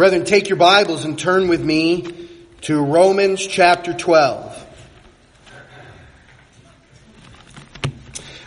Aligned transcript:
Brethren, 0.00 0.24
take 0.24 0.48
your 0.48 0.56
Bibles 0.56 1.04
and 1.04 1.18
turn 1.18 1.48
with 1.48 1.62
me 1.62 2.26
to 2.62 2.82
Romans 2.82 3.46
chapter 3.46 3.92
12. 3.92 4.66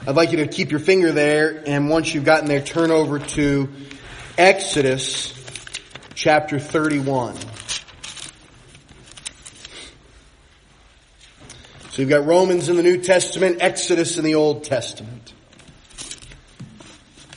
I'd 0.08 0.16
like 0.16 0.32
you 0.32 0.38
to 0.38 0.48
keep 0.48 0.72
your 0.72 0.80
finger 0.80 1.12
there, 1.12 1.62
and 1.68 1.92
once 1.92 2.12
you've 2.12 2.26
gotten 2.26 2.48
there, 2.48 2.60
turn 2.60 2.90
over 2.90 3.20
to 3.20 3.70
Exodus 4.36 5.32
chapter 6.16 6.58
31. 6.58 7.36
So 7.36 7.46
you've 11.98 12.10
got 12.10 12.26
Romans 12.26 12.68
in 12.68 12.78
the 12.78 12.84
New 12.84 12.98
Testament, 12.98 13.58
Exodus 13.60 14.18
in 14.18 14.24
the 14.26 14.34
Old 14.34 14.64
Testament. 14.64 15.34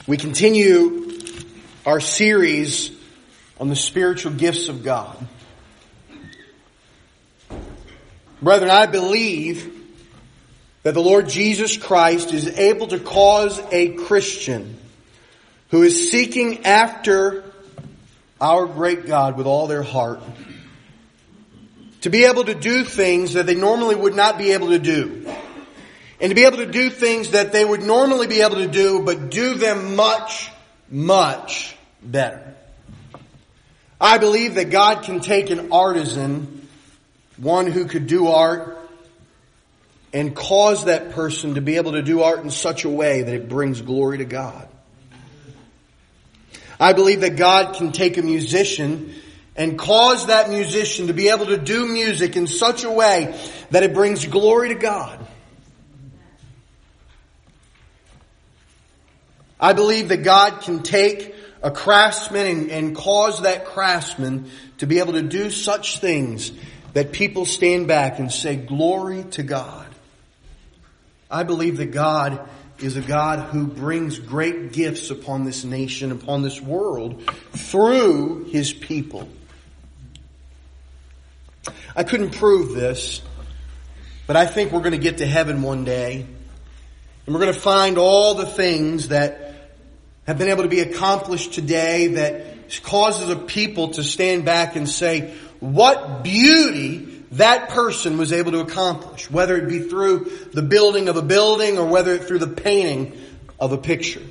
We 0.06 0.16
continue 0.16 1.20
our 1.84 2.00
series 2.00 2.95
on 3.58 3.68
the 3.68 3.76
spiritual 3.76 4.32
gifts 4.32 4.68
of 4.68 4.84
God. 4.84 5.16
Brethren, 8.42 8.70
I 8.70 8.86
believe 8.86 9.72
that 10.82 10.92
the 10.92 11.02
Lord 11.02 11.28
Jesus 11.28 11.76
Christ 11.76 12.32
is 12.32 12.46
able 12.58 12.88
to 12.88 12.98
cause 12.98 13.60
a 13.72 13.94
Christian 13.94 14.76
who 15.70 15.82
is 15.82 16.10
seeking 16.10 16.64
after 16.64 17.44
our 18.40 18.66
great 18.66 19.06
God 19.06 19.36
with 19.36 19.46
all 19.46 19.66
their 19.66 19.82
heart 19.82 20.20
to 22.02 22.10
be 22.10 22.24
able 22.24 22.44
to 22.44 22.54
do 22.54 22.84
things 22.84 23.32
that 23.32 23.46
they 23.46 23.56
normally 23.56 23.96
would 23.96 24.14
not 24.14 24.38
be 24.38 24.52
able 24.52 24.68
to 24.68 24.78
do. 24.78 25.26
And 26.20 26.30
to 26.30 26.34
be 26.34 26.44
able 26.44 26.58
to 26.58 26.66
do 26.66 26.88
things 26.88 27.32
that 27.32 27.50
they 27.50 27.64
would 27.64 27.82
normally 27.82 28.26
be 28.26 28.42
able 28.42 28.56
to 28.56 28.68
do, 28.68 29.02
but 29.02 29.30
do 29.30 29.54
them 29.54 29.96
much, 29.96 30.50
much 30.88 31.76
better. 32.00 32.54
I 34.00 34.18
believe 34.18 34.56
that 34.56 34.70
God 34.70 35.04
can 35.04 35.20
take 35.20 35.50
an 35.50 35.72
artisan, 35.72 36.68
one 37.38 37.66
who 37.66 37.86
could 37.86 38.06
do 38.06 38.28
art, 38.28 38.76
and 40.12 40.34
cause 40.34 40.84
that 40.84 41.12
person 41.12 41.54
to 41.54 41.60
be 41.60 41.76
able 41.76 41.92
to 41.92 42.02
do 42.02 42.22
art 42.22 42.40
in 42.40 42.50
such 42.50 42.84
a 42.84 42.90
way 42.90 43.22
that 43.22 43.34
it 43.34 43.48
brings 43.48 43.80
glory 43.80 44.18
to 44.18 44.24
God. 44.24 44.68
I 46.78 46.92
believe 46.92 47.22
that 47.22 47.36
God 47.36 47.74
can 47.74 47.92
take 47.92 48.18
a 48.18 48.22
musician 48.22 49.14
and 49.56 49.78
cause 49.78 50.26
that 50.26 50.50
musician 50.50 51.06
to 51.06 51.14
be 51.14 51.28
able 51.28 51.46
to 51.46 51.56
do 51.56 51.86
music 51.86 52.36
in 52.36 52.46
such 52.46 52.84
a 52.84 52.90
way 52.90 53.38
that 53.70 53.82
it 53.82 53.94
brings 53.94 54.26
glory 54.26 54.68
to 54.68 54.74
God. 54.74 55.26
I 59.58 59.72
believe 59.72 60.08
that 60.10 60.22
God 60.22 60.60
can 60.60 60.82
take 60.82 61.34
a 61.66 61.70
craftsman 61.72 62.46
and, 62.46 62.70
and, 62.70 62.96
cause 62.96 63.42
that 63.42 63.64
craftsman 63.64 64.48
to 64.78 64.86
be 64.86 65.00
able 65.00 65.14
to 65.14 65.22
do 65.22 65.50
such 65.50 65.98
things 65.98 66.52
that 66.92 67.10
people 67.10 67.44
stand 67.44 67.88
back 67.88 68.20
and 68.20 68.30
say, 68.30 68.54
glory 68.54 69.24
to 69.32 69.42
God. 69.42 69.88
I 71.28 71.42
believe 71.42 71.78
that 71.78 71.90
God 71.90 72.48
is 72.78 72.96
a 72.96 73.00
God 73.00 73.48
who 73.50 73.66
brings 73.66 74.20
great 74.20 74.74
gifts 74.74 75.10
upon 75.10 75.44
this 75.44 75.64
nation, 75.64 76.12
upon 76.12 76.42
this 76.42 76.62
world, 76.62 77.28
through 77.50 78.44
His 78.44 78.72
people. 78.72 79.28
I 81.96 82.04
couldn't 82.04 82.36
prove 82.36 82.76
this, 82.76 83.22
but 84.28 84.36
I 84.36 84.46
think 84.46 84.70
we're 84.70 84.82
going 84.82 84.92
to 84.92 84.98
get 84.98 85.18
to 85.18 85.26
heaven 85.26 85.62
one 85.62 85.84
day, 85.84 86.24
and 87.26 87.34
we're 87.34 87.40
going 87.40 87.52
to 87.52 87.58
find 87.58 87.98
all 87.98 88.34
the 88.34 88.46
things 88.46 89.08
that 89.08 89.45
have 90.26 90.38
been 90.38 90.48
able 90.48 90.64
to 90.64 90.68
be 90.68 90.80
accomplished 90.80 91.54
today 91.54 92.08
that 92.08 92.82
causes 92.82 93.28
a 93.30 93.36
people 93.36 93.90
to 93.90 94.02
stand 94.02 94.44
back 94.44 94.76
and 94.76 94.88
say, 94.88 95.34
what 95.60 96.24
beauty 96.24 97.24
that 97.32 97.70
person 97.70 98.18
was 98.18 98.32
able 98.32 98.52
to 98.52 98.60
accomplish, 98.60 99.30
whether 99.30 99.56
it 99.56 99.68
be 99.68 99.80
through 99.80 100.30
the 100.52 100.62
building 100.62 101.08
of 101.08 101.16
a 101.16 101.22
building 101.22 101.78
or 101.78 101.86
whether 101.86 102.14
it 102.14 102.24
through 102.24 102.38
the 102.38 102.46
painting 102.48 103.16
of 103.58 103.72
a 103.72 103.78
picture. 103.78 104.22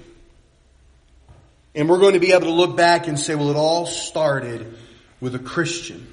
And 1.73 1.89
we're 1.89 1.99
going 1.99 2.13
to 2.13 2.19
be 2.19 2.31
able 2.31 2.47
to 2.47 2.51
look 2.51 2.77
back 2.77 3.07
and 3.07 3.19
say, 3.19 3.35
well, 3.35 3.49
it 3.49 3.57
all 3.57 3.85
started 3.85 4.77
with 5.19 5.35
a 5.35 5.39
Christian 5.39 6.07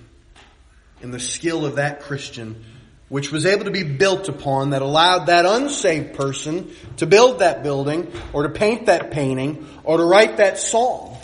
and 1.02 1.12
the 1.12 1.20
skill 1.20 1.66
of 1.66 1.76
that 1.76 2.00
Christian 2.00 2.64
which 3.12 3.30
was 3.30 3.44
able 3.44 3.66
to 3.66 3.70
be 3.70 3.82
built 3.82 4.30
upon 4.30 4.70
that 4.70 4.80
allowed 4.80 5.26
that 5.26 5.44
unsaved 5.44 6.14
person 6.14 6.74
to 6.96 7.04
build 7.04 7.40
that 7.40 7.62
building 7.62 8.10
or 8.32 8.44
to 8.44 8.48
paint 8.48 8.86
that 8.86 9.10
painting 9.10 9.68
or 9.84 9.98
to 9.98 10.02
write 10.02 10.38
that 10.38 10.58
song. 10.58 11.14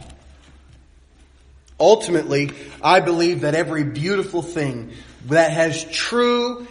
Ultimately, 1.81 2.50
I 2.82 3.00
believe 3.00 3.41
that 3.41 3.54
every 3.54 3.84
beautiful 3.84 4.43
thing 4.43 4.93
that 5.28 5.50
has 5.53 5.82
true 5.82 6.66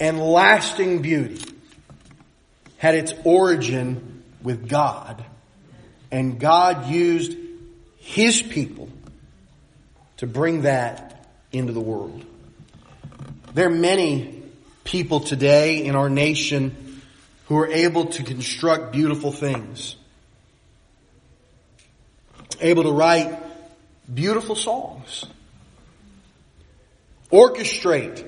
and 0.00 0.18
lasting 0.18 1.02
beauty 1.02 1.44
had 2.78 2.94
its 2.94 3.12
origin 3.24 4.22
with 4.42 4.70
God. 4.70 5.22
And 6.10 6.40
God 6.40 6.86
used 6.86 7.36
His 7.98 8.40
people 8.40 8.88
to 10.16 10.26
bring 10.26 10.62
that 10.62 11.28
into 11.52 11.74
the 11.74 11.80
world. 11.80 12.24
There 13.52 13.66
are 13.66 13.70
many 13.70 14.41
people 14.84 15.20
today 15.20 15.84
in 15.84 15.94
our 15.94 16.08
nation 16.08 17.00
who 17.46 17.58
are 17.58 17.68
able 17.68 18.06
to 18.06 18.22
construct 18.22 18.92
beautiful 18.92 19.32
things, 19.32 19.96
able 22.60 22.82
to 22.84 22.92
write 22.92 23.38
beautiful 24.12 24.56
songs, 24.56 25.24
orchestrate 27.30 28.26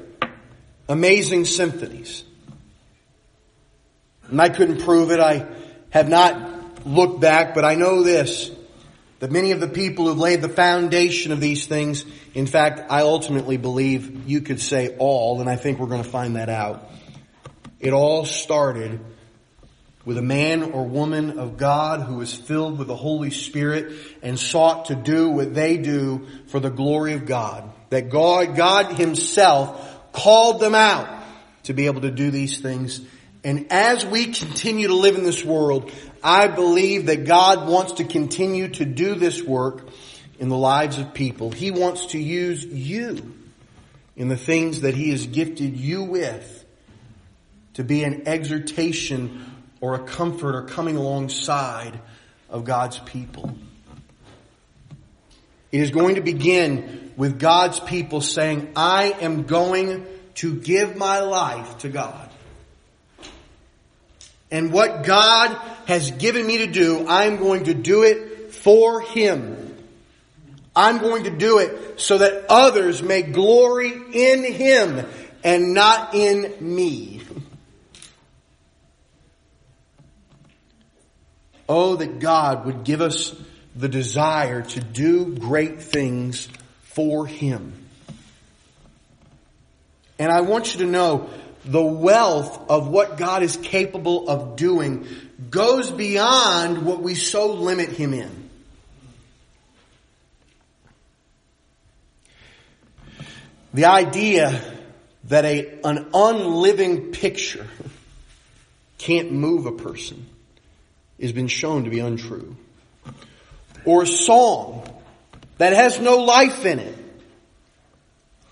amazing 0.89 1.45
symphonies. 1.45 2.25
And 4.29 4.41
I 4.41 4.49
couldn't 4.49 4.83
prove 4.83 5.11
it. 5.11 5.21
I 5.21 5.47
have 5.91 6.09
not 6.09 6.87
looked 6.87 7.21
back, 7.21 7.55
but 7.55 7.65
I 7.65 7.75
know 7.75 8.03
this 8.03 8.51
that 9.25 9.33
many 9.33 9.53
of 9.53 9.61
the 9.61 9.69
people 9.69 10.07
who've 10.07 10.19
laid 10.19 10.43
the 10.43 10.51
foundation 10.51 11.33
of 11.33 11.41
these 11.41 11.67
things, 11.67 12.05
in 12.35 12.47
fact, 12.47 12.93
I 12.93 13.01
ultimately 13.01 13.57
believe 13.57 14.29
you 14.29 14.43
could 14.43 14.61
say 14.61 14.95
all, 14.99 15.41
and 15.41 15.49
I 15.49 15.57
think 15.57 15.79
we're 15.79 15.87
going 15.87 16.03
to 16.03 16.11
find 16.11 16.37
that 16.37 16.51
out. 16.51 16.91
It 17.81 17.95
all 17.95 18.27
started 18.27 19.01
with 20.05 20.19
a 20.19 20.23
man 20.23 20.63
or 20.63 20.85
woman 20.85 21.39
of 21.39 21.57
God 21.57 22.03
who 22.03 22.17
was 22.17 22.35
filled 22.35 22.79
with 22.79 22.87
the 22.87 22.97
Holy 22.97 23.31
Spirit 23.31 23.95
and 24.23 24.39
sought 24.39 24.85
to 24.87 24.95
do 24.95 25.31
what 25.31 25.55
they 25.55 25.79
do 25.79 26.27
for 26.49 26.61
the 26.61 26.69
glory 26.69 27.15
of 27.15 27.25
God. 27.25 27.73
That 27.89 28.11
God, 28.11 28.55
God 28.55 28.93
himself 28.93 30.13
called 30.13 30.61
them 30.61 30.75
out 30.75 31.25
to 31.63 31.73
be 31.73 31.87
able 31.87 32.03
to 32.03 32.11
do 32.11 32.31
these 32.31 32.61
things. 32.61 33.01
And 33.43 33.69
as 33.71 34.05
we 34.05 34.33
continue 34.33 34.89
to 34.89 34.95
live 34.95 35.17
in 35.17 35.25
this 35.25 35.43
world, 35.43 35.93
I 36.25 36.49
believe 36.49 37.07
that 37.07 37.27
God 37.27 37.69
wants 37.69 37.93
to 37.95 38.05
continue 38.05 38.69
to 38.69 38.87
do 38.87 39.15
this 39.15 39.43
work 39.43 39.87
in 40.39 40.49
the 40.49 40.57
lives 40.57 40.99
of 40.99 41.13
people. 41.13 41.51
He 41.51 41.71
wants 41.71 42.07
to 42.07 42.19
use 42.19 42.65
you 42.65 43.35
in 44.17 44.29
the 44.29 44.37
things 44.37 44.81
that 44.81 44.95
He 44.95 45.11
has 45.11 45.27
gifted 45.27 45.77
you 45.77 46.03
with 46.03 46.65
to 47.75 47.85
be 47.85 48.05
an 48.05 48.27
exhortation 48.27 49.45
or 49.83 49.95
a 49.95 49.99
comfort 49.99 50.55
or 50.55 50.63
coming 50.63 50.97
alongside 50.97 52.01
of 52.49 52.65
God's 52.65 52.99
people. 53.01 53.55
It 55.71 55.81
is 55.81 55.91
going 55.91 56.15
to 56.15 56.23
begin 56.23 57.13
with 57.17 57.39
God's 57.39 57.81
people 57.81 58.23
saying, 58.23 58.73
I 58.77 59.15
am 59.21 59.43
going 59.43 60.07
to 60.37 60.55
give 60.55 60.97
my 60.97 61.21
life 61.21 61.79
to 61.79 61.91
God. 61.91 62.31
And 64.51 64.73
what 64.73 65.03
God 65.03 65.61
has 65.87 66.11
given 66.11 66.47
me 66.47 66.59
to 66.59 66.67
do, 66.67 67.07
I'm 67.09 67.37
going 67.37 67.65
to 67.65 67.75
do 67.75 68.03
it 68.03 68.53
for 68.53 69.01
Him. 69.01 69.77
I'm 70.77 70.99
going 70.99 71.25
to 71.25 71.31
do 71.31 71.59
it 71.59 72.01
so 72.01 72.19
that 72.19 72.47
others 72.49 73.03
may 73.03 73.23
glory 73.23 73.91
in 73.91 74.45
Him 74.53 75.07
and 75.43 75.75
not 75.75 76.15
in 76.15 76.55
me. 76.61 77.21
Oh, 81.67 81.97
that 81.97 82.19
God 82.19 82.67
would 82.67 82.85
give 82.85 83.01
us 83.01 83.35
the 83.75 83.89
desire 83.89 84.61
to 84.61 84.81
do 84.81 85.35
great 85.35 85.81
things 85.81 86.47
for 86.83 87.27
Him. 87.27 87.73
And 90.19 90.31
I 90.31 90.43
want 90.43 90.75
you 90.75 90.85
to 90.85 90.91
know 90.91 91.31
the 91.65 91.83
wealth 91.83 92.71
of 92.71 92.89
what 92.89 93.17
God 93.17 93.43
is 93.43 93.57
capable 93.57 94.29
of 94.29 94.57
doing 94.57 95.07
goes 95.51 95.91
beyond 95.91 96.85
what 96.85 97.03
we 97.03 97.15
so 97.15 97.53
limit 97.53 97.91
Him 97.91 98.15
in. 98.15 98.51
The 103.73 103.87
idea 103.87 104.63
that 105.25 105.45
a, 105.45 105.81
an 105.85 106.09
unliving 106.15 107.13
picture 107.13 107.67
can't 108.99 109.33
move 109.33 109.67
a 109.67 109.73
person 109.73 110.27
has 111.21 111.33
been 111.33 111.49
shown 111.49 111.85
to 111.85 111.91
be 111.91 111.99
untrue. 111.99 112.57
Or 113.85 114.05
a 114.05 114.07
song 114.07 114.89
that 115.59 115.73
has 115.73 115.99
no 116.01 116.19
life 116.19 116.65
in 116.65 116.79
it, 116.79 116.99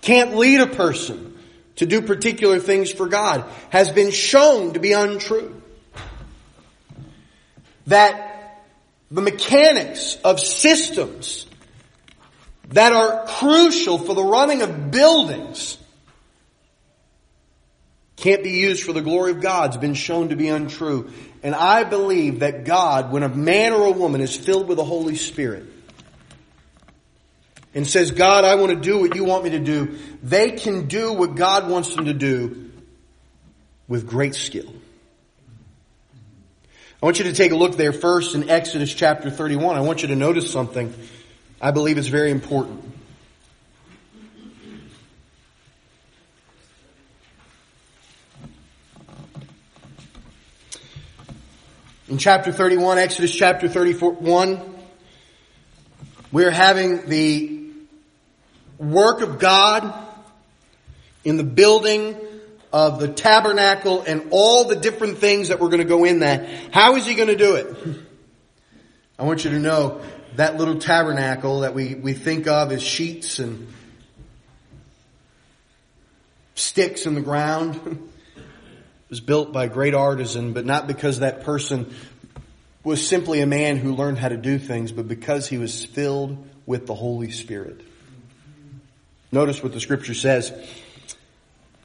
can't 0.01 0.35
lead 0.35 0.59
a 0.59 0.67
person 0.67 1.37
to 1.77 1.85
do 1.85 2.01
particular 2.01 2.59
things 2.59 2.91
for 2.91 3.07
God, 3.07 3.45
has 3.69 3.89
been 3.89 4.11
shown 4.11 4.73
to 4.73 4.79
be 4.79 4.91
untrue. 4.91 5.62
That 7.87 8.61
the 9.11 9.21
mechanics 9.21 10.17
of 10.23 10.39
systems 10.39 11.45
that 12.69 12.93
are 12.93 13.25
crucial 13.27 13.97
for 13.97 14.15
the 14.15 14.23
running 14.23 14.61
of 14.61 14.91
buildings 14.91 15.77
can't 18.15 18.43
be 18.43 18.51
used 18.51 18.83
for 18.83 18.93
the 18.93 19.01
glory 19.01 19.31
of 19.31 19.41
God 19.41 19.73
has 19.73 19.77
been 19.77 19.93
shown 19.95 20.29
to 20.29 20.35
be 20.35 20.47
untrue. 20.47 21.11
And 21.43 21.53
I 21.53 21.83
believe 21.83 22.39
that 22.39 22.63
God, 22.63 23.11
when 23.11 23.23
a 23.23 23.29
man 23.29 23.73
or 23.73 23.87
a 23.87 23.91
woman 23.91 24.21
is 24.21 24.35
filled 24.35 24.67
with 24.67 24.77
the 24.77 24.85
Holy 24.85 25.15
Spirit, 25.15 25.65
and 27.75 27.87
says, 27.87 28.11
God, 28.11 28.43
I 28.43 28.55
want 28.55 28.69
to 28.71 28.79
do 28.79 28.99
what 28.99 29.15
you 29.15 29.23
want 29.23 29.43
me 29.43 29.51
to 29.51 29.59
do, 29.59 29.97
they 30.21 30.51
can 30.51 30.87
do 30.87 31.13
what 31.13 31.35
God 31.35 31.69
wants 31.69 31.95
them 31.95 32.05
to 32.05 32.13
do 32.13 32.71
with 33.87 34.07
great 34.07 34.35
skill. 34.35 34.71
I 37.03 37.05
want 37.05 37.19
you 37.19 37.25
to 37.25 37.33
take 37.33 37.51
a 37.51 37.57
look 37.57 37.75
there 37.75 37.91
first 37.91 38.33
in 38.33 38.49
Exodus 38.49 38.93
chapter 38.93 39.29
31. 39.29 39.75
I 39.75 39.81
want 39.81 40.03
you 40.03 40.07
to 40.07 40.15
notice 40.15 40.49
something 40.49 40.93
I 41.59 41.71
believe 41.71 41.97
is 41.97 42.07
very 42.07 42.31
important. 42.31 42.81
In 52.07 52.17
chapter 52.19 52.53
31, 52.53 52.97
Exodus 52.99 53.35
chapter 53.35 53.67
31, 53.67 54.61
we're 56.31 56.51
having 56.51 57.09
the 57.09 57.65
work 58.77 59.19
of 59.19 59.39
God 59.39 59.93
in 61.25 61.35
the 61.35 61.43
building 61.43 62.15
of 62.73 62.99
the 62.99 63.07
tabernacle 63.07 64.01
and 64.01 64.29
all 64.31 64.65
the 64.65 64.75
different 64.75 65.19
things 65.19 65.49
that 65.49 65.59
we're 65.59 65.69
going 65.69 65.77
to 65.77 65.85
go 65.85 66.03
in 66.05 66.19
that. 66.19 66.73
How 66.73 66.95
is 66.95 67.05
he 67.05 67.13
going 67.13 67.29
to 67.29 67.37
do 67.37 67.55
it? 67.55 67.77
I 69.19 69.23
want 69.23 69.45
you 69.45 69.51
to 69.51 69.59
know 69.59 70.01
that 70.35 70.57
little 70.57 70.79
tabernacle 70.79 71.59
that 71.59 71.75
we, 71.75 71.93
we 71.93 72.13
think 72.13 72.47
of 72.47 72.71
as 72.71 72.81
sheets 72.81 73.37
and 73.37 73.67
sticks 76.55 77.05
in 77.05 77.13
the 77.13 77.21
ground 77.21 78.11
was 79.09 79.19
built 79.19 79.53
by 79.53 79.65
a 79.65 79.69
great 79.69 79.93
artisan, 79.93 80.53
but 80.53 80.65
not 80.65 80.87
because 80.87 81.19
that 81.19 81.43
person 81.43 81.93
was 82.83 83.07
simply 83.07 83.41
a 83.41 83.45
man 83.45 83.77
who 83.77 83.93
learned 83.95 84.17
how 84.17 84.29
to 84.29 84.37
do 84.37 84.57
things, 84.57 84.91
but 84.91 85.07
because 85.07 85.47
he 85.47 85.59
was 85.59 85.85
filled 85.85 86.43
with 86.65 86.87
the 86.87 86.95
Holy 86.95 87.29
Spirit. 87.29 87.81
Notice 89.31 89.61
what 89.61 89.73
the 89.73 89.79
scripture 89.79 90.15
says. 90.15 90.51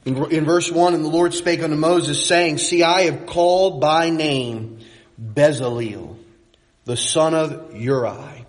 In, 0.05 0.31
in 0.31 0.45
verse 0.45 0.71
1, 0.71 0.93
and 0.93 1.03
the 1.03 1.09
Lord 1.09 1.33
spake 1.33 1.61
unto 1.61 1.75
Moses, 1.75 2.25
saying, 2.25 2.57
See, 2.57 2.83
I 2.83 3.03
have 3.03 3.25
called 3.25 3.81
by 3.81 4.09
name 4.09 4.79
Bezaleel, 5.21 6.15
the 6.85 6.95
son 6.95 7.33
of 7.33 7.75
Uri, 7.75 8.45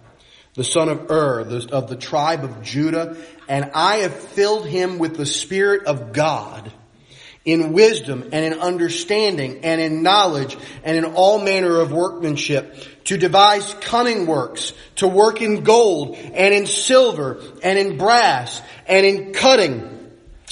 the 0.55 0.65
son 0.65 0.89
of 0.89 1.11
Ur, 1.11 1.45
the, 1.45 1.69
of 1.73 1.89
the 1.89 1.97
tribe 1.97 2.45
of 2.45 2.63
Judah, 2.63 3.17
and 3.49 3.73
I 3.75 3.99
have 3.99 4.15
filled 4.15 4.67
him 4.67 4.99
with 4.99 5.17
the 5.17 5.27
Spirit 5.27 5.87
of 5.87 6.13
God 6.13 6.73
in 7.45 7.73
wisdom 7.73 8.29
and 8.33 8.45
in 8.45 8.61
understanding 8.61 9.65
and 9.65 9.81
in 9.81 10.03
knowledge 10.03 10.57
and 10.85 10.97
in 10.97 11.05
all 11.05 11.41
manner 11.41 11.81
of 11.81 11.91
workmanship, 11.91 12.77
to 13.05 13.17
devise 13.17 13.75
cunning 13.81 14.27
works, 14.27 14.73
to 14.97 15.09
work 15.09 15.41
in 15.41 15.65
gold 15.65 16.15
and 16.17 16.55
in 16.55 16.67
silver 16.67 17.43
and 17.63 17.79
in 17.79 17.97
brass 17.97 18.63
and 18.87 19.05
in 19.05 19.33
cutting 19.33 20.00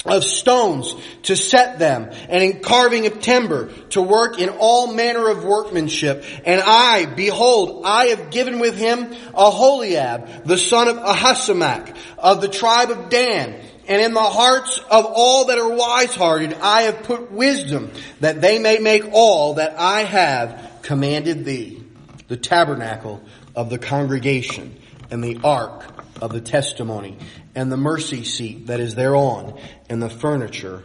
of 0.05 0.23
stones 0.23 0.95
to 1.23 1.35
set 1.35 1.77
them 1.77 2.09
and 2.29 2.41
in 2.43 2.61
carving 2.61 3.05
of 3.05 3.19
timber 3.19 3.67
to 3.89 4.01
work 4.01 4.39
in 4.39 4.49
all 4.49 4.93
manner 4.93 5.29
of 5.29 5.43
workmanship. 5.43 6.23
And 6.45 6.61
I, 6.63 7.05
behold, 7.05 7.83
I 7.85 8.07
have 8.07 8.31
given 8.31 8.59
with 8.59 8.77
him 8.77 9.13
Aholiab, 9.33 10.45
the 10.45 10.57
son 10.57 10.87
of 10.87 10.97
Ahisamach 10.97 11.95
of 12.17 12.39
the 12.39 12.47
tribe 12.47 12.91
of 12.91 13.09
Dan 13.09 13.59
and 13.89 14.03
in 14.03 14.13
the 14.13 14.21
hearts 14.21 14.77
of 14.77 15.05
all 15.07 15.45
that 15.45 15.57
are 15.57 15.73
wise-hearted, 15.75 16.53
I 16.61 16.83
have 16.83 17.03
put 17.03 17.31
wisdom 17.31 17.89
that 18.19 18.39
they 18.39 18.59
may 18.59 18.77
make 18.77 19.03
all 19.13 19.55
that 19.55 19.79
I 19.79 20.03
have 20.03 20.79
commanded 20.83 21.43
thee. 21.43 21.83
The 22.27 22.37
tabernacle 22.37 23.23
of 23.55 23.71
the 23.71 23.79
congregation 23.79 24.79
and 25.09 25.23
the 25.23 25.39
ark 25.43 25.83
of 26.21 26.31
the 26.31 26.39
testimony 26.39 27.17
and 27.59 27.69
the 27.69 27.75
mercy 27.75 28.23
seat 28.23 28.67
that 28.67 28.79
is 28.79 28.95
thereon 28.95 29.53
and 29.89 30.01
the 30.01 30.09
furniture 30.09 30.81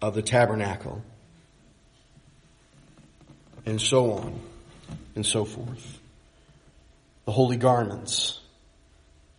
of 0.00 0.14
the 0.14 0.22
tabernacle 0.22 1.02
and 3.66 3.78
so 3.78 4.12
on 4.12 4.40
and 5.14 5.26
so 5.26 5.44
forth. 5.44 6.00
The 7.26 7.32
holy 7.32 7.58
garments, 7.58 8.40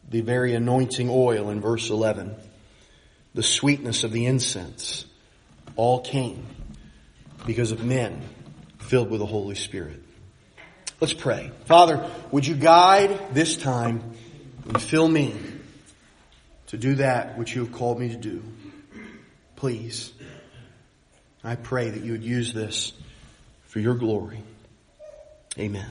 the 0.07 0.21
very 0.21 0.53
anointing 0.53 1.09
oil 1.09 1.49
in 1.49 1.59
verse 1.59 1.89
11 1.89 2.35
the 3.33 3.41
sweetness 3.41 4.03
of 4.03 4.11
the 4.11 4.27
incense, 4.27 5.05
all 5.75 6.01
came 6.01 6.45
because 7.47 7.71
of 7.71 7.83
men 7.83 8.21
filled 8.77 9.09
with 9.09 9.21
the 9.21 9.25
Holy 9.25 9.55
Spirit. 9.55 10.03
Let's 11.01 11.13
pray. 11.13 11.49
Father, 11.65 12.07
would 12.31 12.45
you 12.45 12.53
guide 12.53 13.33
this 13.33 13.57
time 13.57 14.03
and 14.67 14.79
fill 14.79 15.07
me 15.07 15.33
to 16.67 16.77
do 16.77 16.95
that 16.95 17.37
which 17.37 17.55
you 17.55 17.63
have 17.63 17.73
called 17.73 17.99
me 17.99 18.09
to 18.09 18.17
do? 18.17 18.43
Please. 19.55 20.11
I 21.43 21.55
pray 21.55 21.91
that 21.91 22.03
you 22.03 22.13
would 22.13 22.23
use 22.23 22.53
this 22.53 22.93
for 23.67 23.79
your 23.79 23.95
glory. 23.95 24.41
Amen. 25.59 25.89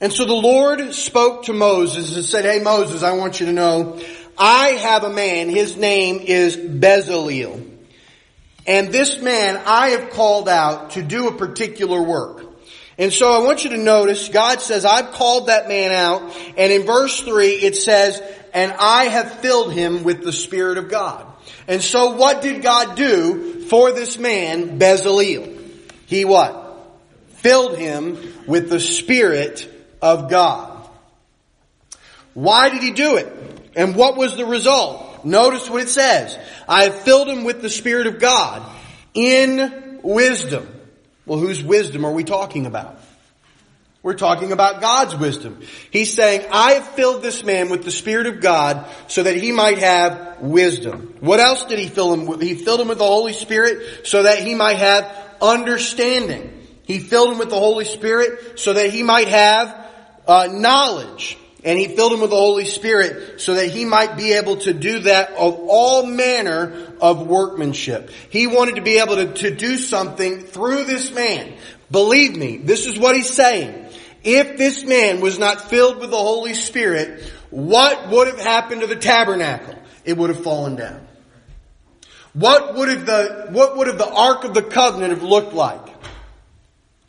And 0.00 0.12
so 0.12 0.24
the 0.24 0.32
Lord 0.32 0.94
spoke 0.94 1.44
to 1.44 1.52
Moses 1.52 2.14
and 2.14 2.24
said, 2.24 2.44
Hey 2.44 2.60
Moses, 2.62 3.02
I 3.02 3.12
want 3.12 3.40
you 3.40 3.46
to 3.46 3.52
know 3.52 4.00
I 4.38 4.68
have 4.68 5.02
a 5.02 5.10
man, 5.10 5.48
his 5.48 5.76
name 5.76 6.20
is 6.20 6.56
Bezaleel. 6.56 7.68
And 8.64 8.92
this 8.92 9.20
man 9.20 9.60
I 9.66 9.88
have 9.90 10.10
called 10.10 10.48
out 10.48 10.90
to 10.90 11.02
do 11.02 11.26
a 11.26 11.34
particular 11.34 12.00
work. 12.00 12.47
And 12.98 13.12
so 13.12 13.30
I 13.30 13.38
want 13.44 13.62
you 13.62 13.70
to 13.70 13.78
notice, 13.78 14.28
God 14.28 14.60
says, 14.60 14.84
I've 14.84 15.12
called 15.12 15.46
that 15.46 15.68
man 15.68 15.92
out, 15.92 16.36
and 16.56 16.72
in 16.72 16.84
verse 16.84 17.20
3 17.20 17.50
it 17.50 17.76
says, 17.76 18.20
and 18.52 18.72
I 18.72 19.04
have 19.04 19.40
filled 19.40 19.72
him 19.72 20.02
with 20.02 20.24
the 20.24 20.32
Spirit 20.32 20.78
of 20.78 20.88
God. 20.88 21.24
And 21.68 21.80
so 21.80 22.16
what 22.16 22.42
did 22.42 22.62
God 22.62 22.96
do 22.96 23.60
for 23.62 23.92
this 23.92 24.18
man, 24.18 24.80
Bezaleel? 24.80 25.70
He 26.06 26.24
what? 26.24 26.64
Filled 27.36 27.78
him 27.78 28.18
with 28.46 28.68
the 28.68 28.80
Spirit 28.80 29.68
of 30.02 30.28
God. 30.28 30.88
Why 32.34 32.68
did 32.68 32.82
he 32.82 32.92
do 32.92 33.16
it? 33.16 33.32
And 33.76 33.94
what 33.94 34.16
was 34.16 34.36
the 34.36 34.46
result? 34.46 35.24
Notice 35.24 35.70
what 35.70 35.82
it 35.82 35.88
says. 35.88 36.36
I 36.68 36.84
have 36.84 36.94
filled 37.02 37.28
him 37.28 37.44
with 37.44 37.62
the 37.62 37.70
Spirit 37.70 38.06
of 38.06 38.18
God 38.18 38.62
in 39.14 40.00
wisdom. 40.02 40.68
Well, 41.28 41.38
whose 41.38 41.62
wisdom 41.62 42.04
are 42.06 42.12
we 42.12 42.24
talking 42.24 42.66
about? 42.66 42.98
We're 44.02 44.14
talking 44.14 44.52
about 44.52 44.80
God's 44.80 45.14
wisdom. 45.14 45.60
He's 45.90 46.14
saying, 46.14 46.48
I 46.50 46.72
have 46.74 46.88
filled 46.88 47.22
this 47.22 47.44
man 47.44 47.68
with 47.68 47.84
the 47.84 47.90
Spirit 47.90 48.26
of 48.26 48.40
God 48.40 48.86
so 49.08 49.24
that 49.24 49.36
he 49.36 49.52
might 49.52 49.78
have 49.78 50.40
wisdom. 50.40 51.16
What 51.20 51.40
else 51.40 51.64
did 51.66 51.78
he 51.78 51.88
fill 51.88 52.14
him 52.14 52.26
with? 52.26 52.40
He 52.40 52.54
filled 52.54 52.80
him 52.80 52.88
with 52.88 52.98
the 52.98 53.04
Holy 53.04 53.34
Spirit 53.34 54.06
so 54.06 54.22
that 54.22 54.38
he 54.38 54.54
might 54.54 54.78
have 54.78 55.04
understanding. 55.42 56.66
He 56.84 57.00
filled 57.00 57.32
him 57.32 57.38
with 57.38 57.50
the 57.50 57.58
Holy 57.58 57.84
Spirit 57.84 58.58
so 58.58 58.72
that 58.72 58.90
he 58.90 59.02
might 59.02 59.28
have 59.28 59.86
uh, 60.26 60.48
knowledge. 60.50 61.36
And 61.64 61.78
he 61.78 61.88
filled 61.88 62.12
him 62.12 62.20
with 62.20 62.30
the 62.30 62.36
Holy 62.36 62.64
Spirit 62.64 63.40
so 63.40 63.54
that 63.54 63.66
he 63.66 63.84
might 63.84 64.16
be 64.16 64.34
able 64.34 64.58
to 64.58 64.72
do 64.72 65.00
that 65.00 65.30
of 65.30 65.58
all 65.68 66.06
manner 66.06 66.94
of 67.00 67.26
workmanship. 67.26 68.10
He 68.30 68.46
wanted 68.46 68.76
to 68.76 68.82
be 68.82 68.98
able 68.98 69.16
to, 69.16 69.32
to 69.34 69.54
do 69.54 69.76
something 69.76 70.40
through 70.42 70.84
this 70.84 71.12
man. 71.12 71.54
Believe 71.90 72.36
me, 72.36 72.58
this 72.58 72.86
is 72.86 72.98
what 72.98 73.16
he's 73.16 73.30
saying. 73.30 73.86
If 74.22 74.56
this 74.56 74.84
man 74.84 75.20
was 75.20 75.38
not 75.38 75.68
filled 75.68 75.98
with 75.98 76.10
the 76.10 76.16
Holy 76.16 76.54
Spirit, 76.54 77.24
what 77.50 78.08
would 78.08 78.28
have 78.28 78.40
happened 78.40 78.82
to 78.82 78.86
the 78.86 78.96
tabernacle? 78.96 79.74
It 80.04 80.16
would 80.16 80.30
have 80.30 80.42
fallen 80.42 80.76
down. 80.76 81.06
What 82.34 82.76
would 82.76 82.88
have 82.88 83.06
the, 83.06 83.48
what 83.50 83.76
would 83.76 83.88
have 83.88 83.98
the 83.98 84.08
Ark 84.08 84.44
of 84.44 84.54
the 84.54 84.62
Covenant 84.62 85.12
have 85.12 85.22
looked 85.22 85.54
like? 85.54 85.97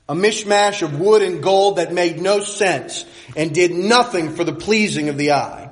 A 0.10 0.16
mishmash 0.16 0.82
of 0.82 1.00
wood 1.00 1.22
and 1.22 1.44
gold 1.44 1.78
that 1.78 1.94
made 1.94 2.20
no 2.20 2.40
sense 2.40 3.06
and 3.38 3.54
did 3.54 3.72
nothing 3.72 4.36
for 4.36 4.44
the 4.44 4.54
pleasing 4.54 5.08
of 5.08 5.18
the 5.18 5.34
eye. 5.34 5.70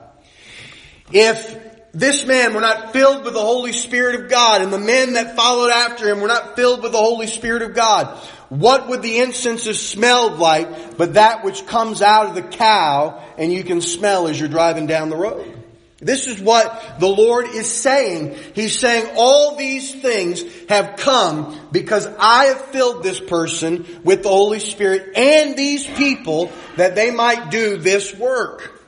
If 1.11 1.91
this 1.91 2.23
man 2.23 2.53
were 2.53 2.61
not 2.61 2.93
filled 2.93 3.25
with 3.25 3.33
the 3.33 3.41
Holy 3.41 3.73
Spirit 3.73 4.21
of 4.21 4.29
God 4.29 4.61
and 4.61 4.71
the 4.71 4.77
men 4.77 5.13
that 5.13 5.35
followed 5.35 5.71
after 5.71 6.07
him 6.07 6.21
were 6.21 6.27
not 6.27 6.55
filled 6.55 6.83
with 6.83 6.91
the 6.91 6.99
Holy 6.99 7.25
Spirit 7.25 7.63
of 7.63 7.73
God, 7.73 8.15
what 8.49 8.87
would 8.87 9.01
the 9.01 9.17
incense 9.17 9.65
have 9.65 9.75
smelled 9.75 10.37
like 10.37 10.97
but 10.97 11.15
that 11.15 11.43
which 11.43 11.65
comes 11.65 12.03
out 12.03 12.27
of 12.27 12.35
the 12.35 12.43
cow 12.43 13.19
and 13.39 13.51
you 13.51 13.63
can 13.63 13.81
smell 13.81 14.27
as 14.27 14.39
you're 14.39 14.49
driving 14.49 14.85
down 14.85 15.09
the 15.09 15.17
road? 15.17 15.51
This 15.99 16.27
is 16.27 16.39
what 16.39 16.99
the 16.99 17.07
Lord 17.07 17.47
is 17.47 17.71
saying. 17.71 18.37
He's 18.53 18.77
saying 18.77 19.15
all 19.17 19.55
these 19.55 19.95
things 19.95 20.43
have 20.69 20.97
come 20.97 21.59
because 21.71 22.07
I 22.19 22.45
have 22.45 22.61
filled 22.65 23.01
this 23.01 23.19
person 23.19 23.85
with 24.03 24.21
the 24.21 24.29
Holy 24.29 24.59
Spirit 24.59 25.17
and 25.17 25.57
these 25.57 25.87
people 25.87 26.51
that 26.75 26.93
they 26.93 27.09
might 27.09 27.49
do 27.49 27.77
this 27.77 28.13
work. 28.15 28.79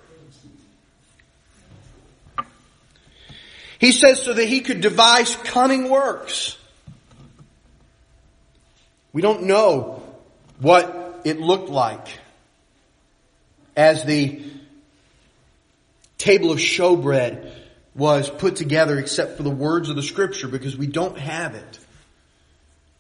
He 3.79 3.91
says 3.91 4.21
so 4.21 4.33
that 4.33 4.45
he 4.45 4.59
could 4.59 4.81
devise 4.81 5.35
cunning 5.37 5.89
works. 5.89 6.57
We 9.13 9.23
don't 9.23 9.43
know 9.43 10.03
what 10.59 11.21
it 11.23 11.39
looked 11.39 11.69
like 11.69 12.07
as 13.75 14.03
the 14.03 14.43
table 16.19 16.51
of 16.51 16.59
showbread 16.59 17.51
was 17.95 18.29
put 18.29 18.55
together 18.55 18.99
except 18.99 19.37
for 19.37 19.43
the 19.43 19.49
words 19.49 19.89
of 19.89 19.95
the 19.95 20.03
scripture 20.03 20.47
because 20.47 20.77
we 20.77 20.85
don't 20.85 21.17
have 21.17 21.55
it. 21.55 21.79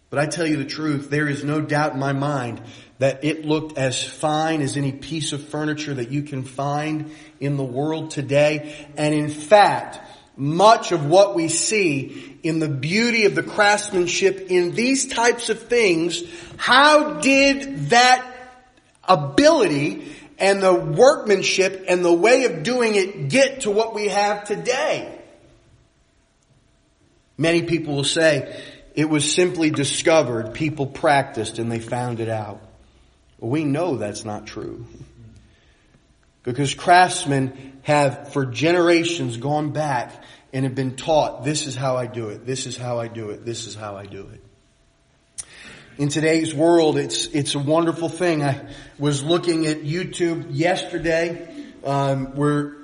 But 0.09 0.17
I 0.17 0.25
tell 0.25 0.47
you 0.47 0.57
the 0.57 0.65
truth, 0.65 1.11
there 1.11 1.27
is 1.27 1.43
no 1.43 1.61
doubt 1.61 1.93
in 1.93 1.99
my 1.99 2.13
mind 2.13 2.61
that 2.97 3.23
it 3.23 3.45
looked 3.45 3.77
as 3.77 4.03
fine 4.03 4.61
as 4.61 4.75
any 4.75 4.91
piece 4.91 5.33
of 5.33 5.47
furniture 5.47 5.93
that 5.93 6.09
you 6.09 6.23
can 6.23 6.43
find 6.43 7.11
in 7.39 7.57
the 7.57 7.63
world 7.63 8.09
today. 8.09 8.87
And 8.97 9.13
in 9.13 9.29
fact, 9.29 9.99
much 10.35 10.91
of 10.91 11.05
what 11.05 11.35
we 11.35 11.47
see 11.47 12.37
in 12.41 12.59
the 12.59 12.69
beauty 12.69 13.25
of 13.25 13.35
the 13.35 13.43
craftsmanship 13.43 14.47
in 14.49 14.71
these 14.71 15.07
types 15.07 15.49
of 15.49 15.61
things, 15.63 16.23
how 16.57 17.19
did 17.19 17.89
that 17.89 18.25
ability 19.07 20.15
and 20.39 20.61
the 20.61 20.73
workmanship 20.73 21.85
and 21.87 22.03
the 22.03 22.13
way 22.13 22.45
of 22.45 22.63
doing 22.63 22.95
it 22.95 23.29
get 23.29 23.61
to 23.61 23.71
what 23.71 23.93
we 23.93 24.07
have 24.07 24.45
today. 24.45 25.17
Many 27.37 27.63
people 27.63 27.95
will 27.95 28.03
say 28.03 28.61
it 28.95 29.05
was 29.09 29.33
simply 29.33 29.69
discovered, 29.69 30.53
people 30.53 30.87
practiced 30.87 31.59
and 31.59 31.71
they 31.71 31.79
found 31.79 32.19
it 32.19 32.29
out. 32.29 32.61
We 33.39 33.63
know 33.63 33.95
that's 33.95 34.25
not 34.25 34.47
true. 34.47 34.85
Because 36.43 36.73
craftsmen 36.73 37.79
have 37.83 38.33
for 38.33 38.45
generations 38.45 39.37
gone 39.37 39.71
back 39.71 40.23
and 40.51 40.65
have 40.65 40.75
been 40.75 40.95
taught, 40.95 41.43
this 41.43 41.67
is 41.67 41.75
how 41.75 41.95
I 41.95 42.07
do 42.07 42.29
it, 42.29 42.45
this 42.45 42.65
is 42.65 42.75
how 42.75 42.99
I 42.99 43.07
do 43.07 43.29
it, 43.29 43.45
this 43.45 43.67
is 43.67 43.75
how 43.75 43.95
I 43.95 44.05
do 44.05 44.27
it 44.33 44.41
in 45.99 46.07
today's 46.07 46.55
world, 46.55 46.97
it's 46.97 47.25
it's 47.25 47.55
a 47.55 47.59
wonderful 47.59 48.07
thing. 48.07 48.41
I 48.41 48.69
was 48.97 49.21
looking 49.21 49.67
at 49.67 49.83
YouTube 49.83 50.47
yesterday. 50.49 51.47
Um, 51.83 52.35
we're 52.35 52.77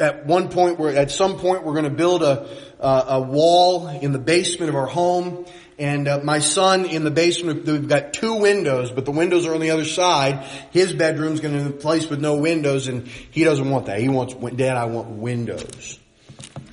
at 0.00 0.24
one 0.24 0.48
point, 0.48 0.78
we're 0.78 0.96
at 0.96 1.10
some 1.10 1.38
point, 1.38 1.62
we're 1.62 1.74
going 1.74 1.84
to 1.84 1.90
build 1.90 2.22
a 2.22 2.48
a 2.80 3.20
wall 3.20 3.86
in 3.86 4.12
the 4.12 4.18
basement 4.18 4.70
of 4.70 4.76
our 4.76 4.86
home. 4.86 5.44
And 5.78 6.08
uh, 6.08 6.20
my 6.22 6.38
son 6.38 6.86
in 6.86 7.04
the 7.04 7.10
basement, 7.10 7.66
we've 7.66 7.88
got 7.88 8.12
two 8.12 8.36
windows, 8.36 8.90
but 8.90 9.04
the 9.04 9.10
windows 9.10 9.46
are 9.46 9.54
on 9.54 9.60
the 9.60 9.70
other 9.70 9.84
side. 9.84 10.44
His 10.70 10.92
bedroom's 10.92 11.40
going 11.40 11.58
to 11.58 11.70
be 11.70 11.76
a 11.76 11.80
place 11.80 12.08
with 12.08 12.20
no 12.20 12.36
windows, 12.36 12.88
and 12.88 13.06
he 13.08 13.44
doesn't 13.44 13.68
want 13.68 13.86
that. 13.86 13.98
He 13.98 14.08
wants, 14.08 14.34
Dad, 14.56 14.76
I 14.76 14.84
want 14.84 15.08
windows. 15.08 15.98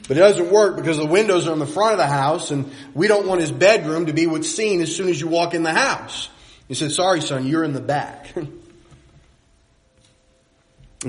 But 0.09 0.17
it 0.17 0.21
doesn't 0.21 0.51
work 0.51 0.75
because 0.75 0.98
the 0.98 1.05
windows 1.05 1.48
are 1.48 1.53
in 1.53 1.59
the 1.59 1.67
front 1.67 1.91
of 1.91 2.00
the 2.00 2.07
house 2.07 2.50
and 2.50 2.71
we 2.95 3.07
don't 3.07 3.27
want 3.27 3.41
his 3.41 3.51
bedroom 3.51 4.07
to 4.07 4.13
be 4.13 4.25
what's 4.25 4.50
seen 4.50 4.81
as 4.81 4.95
soon 4.95 5.07
as 5.07 5.21
you 5.21 5.27
walk 5.27 5.53
in 5.53 5.62
the 5.62 5.71
house. 5.71 6.29
He 6.67 6.74
said, 6.74 6.91
sorry 6.91 7.21
son, 7.21 7.45
you're 7.45 7.63
in 7.63 7.74
the 7.74 7.79
back. 7.79 8.36
and 8.36 8.50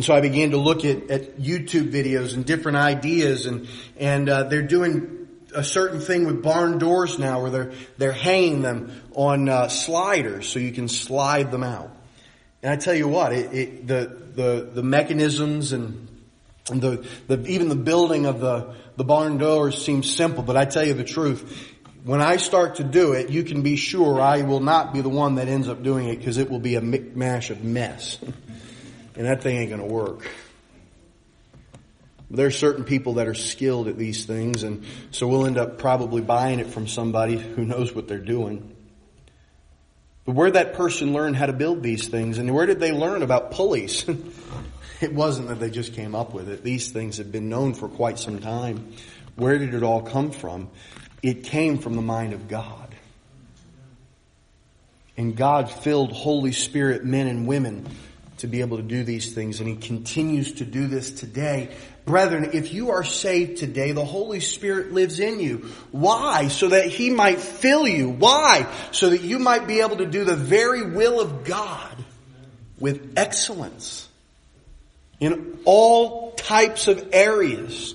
so 0.02 0.14
I 0.14 0.20
began 0.20 0.50
to 0.50 0.58
look 0.58 0.84
at, 0.84 1.10
at 1.10 1.38
YouTube 1.38 1.90
videos 1.90 2.34
and 2.34 2.44
different 2.44 2.76
ideas 2.76 3.46
and, 3.46 3.66
and, 3.98 4.28
uh, 4.28 4.42
they're 4.42 4.66
doing 4.66 5.28
a 5.54 5.64
certain 5.64 6.00
thing 6.00 6.26
with 6.26 6.42
barn 6.42 6.78
doors 6.78 7.18
now 7.18 7.40
where 7.40 7.50
they're, 7.50 7.72
they're 7.96 8.12
hanging 8.12 8.60
them 8.60 9.00
on, 9.14 9.48
uh, 9.48 9.68
sliders 9.68 10.46
so 10.46 10.58
you 10.58 10.72
can 10.72 10.88
slide 10.88 11.50
them 11.50 11.62
out. 11.62 11.90
And 12.62 12.70
I 12.70 12.76
tell 12.76 12.94
you 12.94 13.08
what, 13.08 13.32
it, 13.32 13.54
it, 13.54 13.86
the, 13.86 14.14
the, 14.34 14.70
the 14.74 14.82
mechanisms 14.82 15.72
and 15.72 16.09
the, 16.78 17.06
the, 17.26 17.44
even 17.48 17.68
the 17.68 17.74
building 17.74 18.26
of 18.26 18.38
the, 18.38 18.74
the 18.96 19.04
barn 19.04 19.38
doors 19.38 19.84
seems 19.84 20.14
simple, 20.14 20.42
but 20.42 20.56
I 20.56 20.64
tell 20.66 20.84
you 20.84 20.94
the 20.94 21.04
truth. 21.04 21.74
When 22.04 22.20
I 22.20 22.36
start 22.36 22.76
to 22.76 22.84
do 22.84 23.12
it, 23.12 23.30
you 23.30 23.42
can 23.42 23.62
be 23.62 23.76
sure 23.76 24.20
I 24.20 24.42
will 24.42 24.60
not 24.60 24.94
be 24.94 25.00
the 25.00 25.08
one 25.08 25.34
that 25.34 25.48
ends 25.48 25.68
up 25.68 25.82
doing 25.82 26.08
it 26.08 26.18
because 26.18 26.38
it 26.38 26.48
will 26.48 26.60
be 26.60 26.76
a 26.76 26.80
mash 26.80 27.50
of 27.50 27.64
mess. 27.64 28.18
and 28.22 29.26
that 29.26 29.42
thing 29.42 29.56
ain't 29.56 29.70
gonna 29.70 29.86
work. 29.86 30.30
There 32.30 32.46
are 32.46 32.52
certain 32.52 32.84
people 32.84 33.14
that 33.14 33.26
are 33.26 33.34
skilled 33.34 33.88
at 33.88 33.98
these 33.98 34.24
things 34.24 34.62
and 34.62 34.84
so 35.10 35.26
we'll 35.26 35.46
end 35.46 35.58
up 35.58 35.78
probably 35.78 36.22
buying 36.22 36.60
it 36.60 36.68
from 36.68 36.86
somebody 36.86 37.36
who 37.36 37.64
knows 37.64 37.92
what 37.92 38.06
they're 38.06 38.18
doing. 38.18 38.76
But 40.24 40.36
where 40.36 40.50
that 40.50 40.74
person 40.74 41.12
learned 41.12 41.36
how 41.36 41.46
to 41.46 41.52
build 41.52 41.82
these 41.82 42.08
things 42.08 42.38
and 42.38 42.54
where 42.54 42.66
did 42.66 42.78
they 42.80 42.92
learn 42.92 43.22
about 43.22 43.50
pulleys? 43.50 44.04
It 45.00 45.14
wasn't 45.14 45.48
that 45.48 45.58
they 45.58 45.70
just 45.70 45.94
came 45.94 46.14
up 46.14 46.34
with 46.34 46.48
it. 46.48 46.62
These 46.62 46.90
things 46.90 47.16
have 47.16 47.32
been 47.32 47.48
known 47.48 47.74
for 47.74 47.88
quite 47.88 48.18
some 48.18 48.38
time. 48.38 48.92
Where 49.36 49.58
did 49.58 49.72
it 49.72 49.82
all 49.82 50.02
come 50.02 50.30
from? 50.30 50.68
It 51.22 51.44
came 51.44 51.78
from 51.78 51.94
the 51.94 52.02
mind 52.02 52.34
of 52.34 52.48
God. 52.48 52.94
And 55.16 55.36
God 55.36 55.70
filled 55.70 56.12
Holy 56.12 56.52
Spirit 56.52 57.04
men 57.04 57.26
and 57.26 57.46
women 57.46 57.88
to 58.38 58.46
be 58.46 58.60
able 58.60 58.78
to 58.78 58.82
do 58.82 59.04
these 59.04 59.34
things 59.34 59.60
and 59.60 59.68
He 59.68 59.76
continues 59.76 60.52
to 60.54 60.64
do 60.64 60.86
this 60.86 61.10
today. 61.12 61.70
Brethren, 62.04 62.50
if 62.54 62.72
you 62.72 62.90
are 62.90 63.04
saved 63.04 63.58
today, 63.58 63.92
the 63.92 64.04
Holy 64.04 64.40
Spirit 64.40 64.92
lives 64.92 65.20
in 65.20 65.40
you. 65.40 65.70
Why? 65.92 66.48
So 66.48 66.68
that 66.68 66.86
He 66.86 67.10
might 67.10 67.38
fill 67.38 67.86
you. 67.86 68.10
Why? 68.10 68.66
So 68.92 69.10
that 69.10 69.20
you 69.20 69.38
might 69.38 69.66
be 69.66 69.80
able 69.80 69.98
to 69.98 70.06
do 70.06 70.24
the 70.24 70.36
very 70.36 70.90
will 70.90 71.20
of 71.20 71.44
God 71.44 72.04
with 72.78 73.14
excellence 73.16 74.09
in 75.20 75.58
all 75.64 76.32
types 76.32 76.88
of 76.88 77.10
areas. 77.12 77.94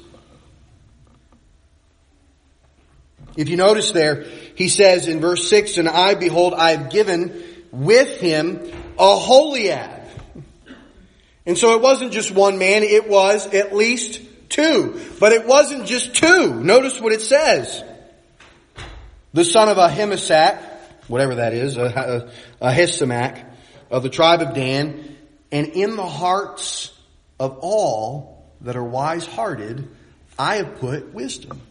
If 3.35 3.49
you 3.49 3.57
notice 3.57 3.91
there, 3.91 4.25
he 4.55 4.69
says 4.69 5.07
in 5.07 5.19
verse 5.19 5.49
6, 5.49 5.77
And 5.77 5.89
I, 5.89 6.15
behold, 6.15 6.53
I 6.53 6.71
have 6.71 6.89
given 6.89 7.43
with 7.71 8.19
him 8.19 8.61
Aholiab. 8.97 10.07
And 11.45 11.57
so 11.57 11.75
it 11.75 11.81
wasn't 11.81 12.13
just 12.13 12.31
one 12.31 12.57
man, 12.57 12.83
it 12.83 13.09
was 13.09 13.53
at 13.53 13.75
least 13.75 14.21
two. 14.49 14.99
But 15.19 15.33
it 15.33 15.45
wasn't 15.45 15.85
just 15.85 16.15
two. 16.15 16.63
Notice 16.63 16.99
what 17.01 17.11
it 17.11 17.21
says. 17.21 17.83
The 19.33 19.43
son 19.43 19.67
of 19.67 19.77
Ahimasak, 19.77 20.63
whatever 21.07 21.35
that 21.35 21.53
is, 21.53 21.75
Ahisamach, 22.61 23.45
of 23.91 24.01
the 24.01 24.09
tribe 24.09 24.41
of 24.41 24.53
Dan, 24.55 25.17
and 25.51 25.67
in 25.67 25.97
the 25.97 26.07
hearts 26.07 26.94
of 27.39 27.59
all 27.61 28.45
that 28.61 28.75
are 28.75 28.83
wise 28.83 29.25
hearted, 29.25 29.87
I 30.37 30.57
have 30.57 30.79
put 30.79 31.13
wisdom. 31.13 31.61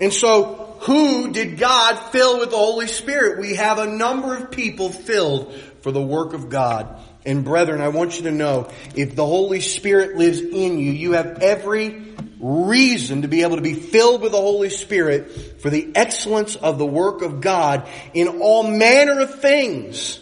And 0.00 0.12
so, 0.12 0.76
who 0.80 1.32
did 1.32 1.58
God 1.58 1.96
fill 2.10 2.38
with 2.38 2.50
the 2.50 2.56
Holy 2.56 2.86
Spirit? 2.86 3.40
We 3.40 3.54
have 3.54 3.78
a 3.78 3.86
number 3.86 4.36
of 4.36 4.50
people 4.50 4.90
filled 4.90 5.52
for 5.80 5.90
the 5.90 6.02
work 6.02 6.34
of 6.34 6.48
God. 6.48 7.00
And 7.26 7.44
brethren, 7.44 7.80
I 7.80 7.88
want 7.88 8.16
you 8.16 8.24
to 8.24 8.30
know, 8.30 8.70
if 8.94 9.16
the 9.16 9.26
Holy 9.26 9.60
Spirit 9.60 10.16
lives 10.16 10.40
in 10.40 10.78
you, 10.78 10.92
you 10.92 11.12
have 11.12 11.42
every 11.42 12.14
reason 12.38 13.22
to 13.22 13.28
be 13.28 13.42
able 13.42 13.56
to 13.56 13.62
be 13.62 13.74
filled 13.74 14.22
with 14.22 14.32
the 14.32 14.40
Holy 14.40 14.70
Spirit 14.70 15.60
for 15.60 15.68
the 15.68 15.90
excellence 15.96 16.54
of 16.54 16.78
the 16.78 16.86
work 16.86 17.22
of 17.22 17.40
God 17.40 17.88
in 18.14 18.40
all 18.40 18.70
manner 18.70 19.20
of 19.20 19.40
things. 19.40 20.20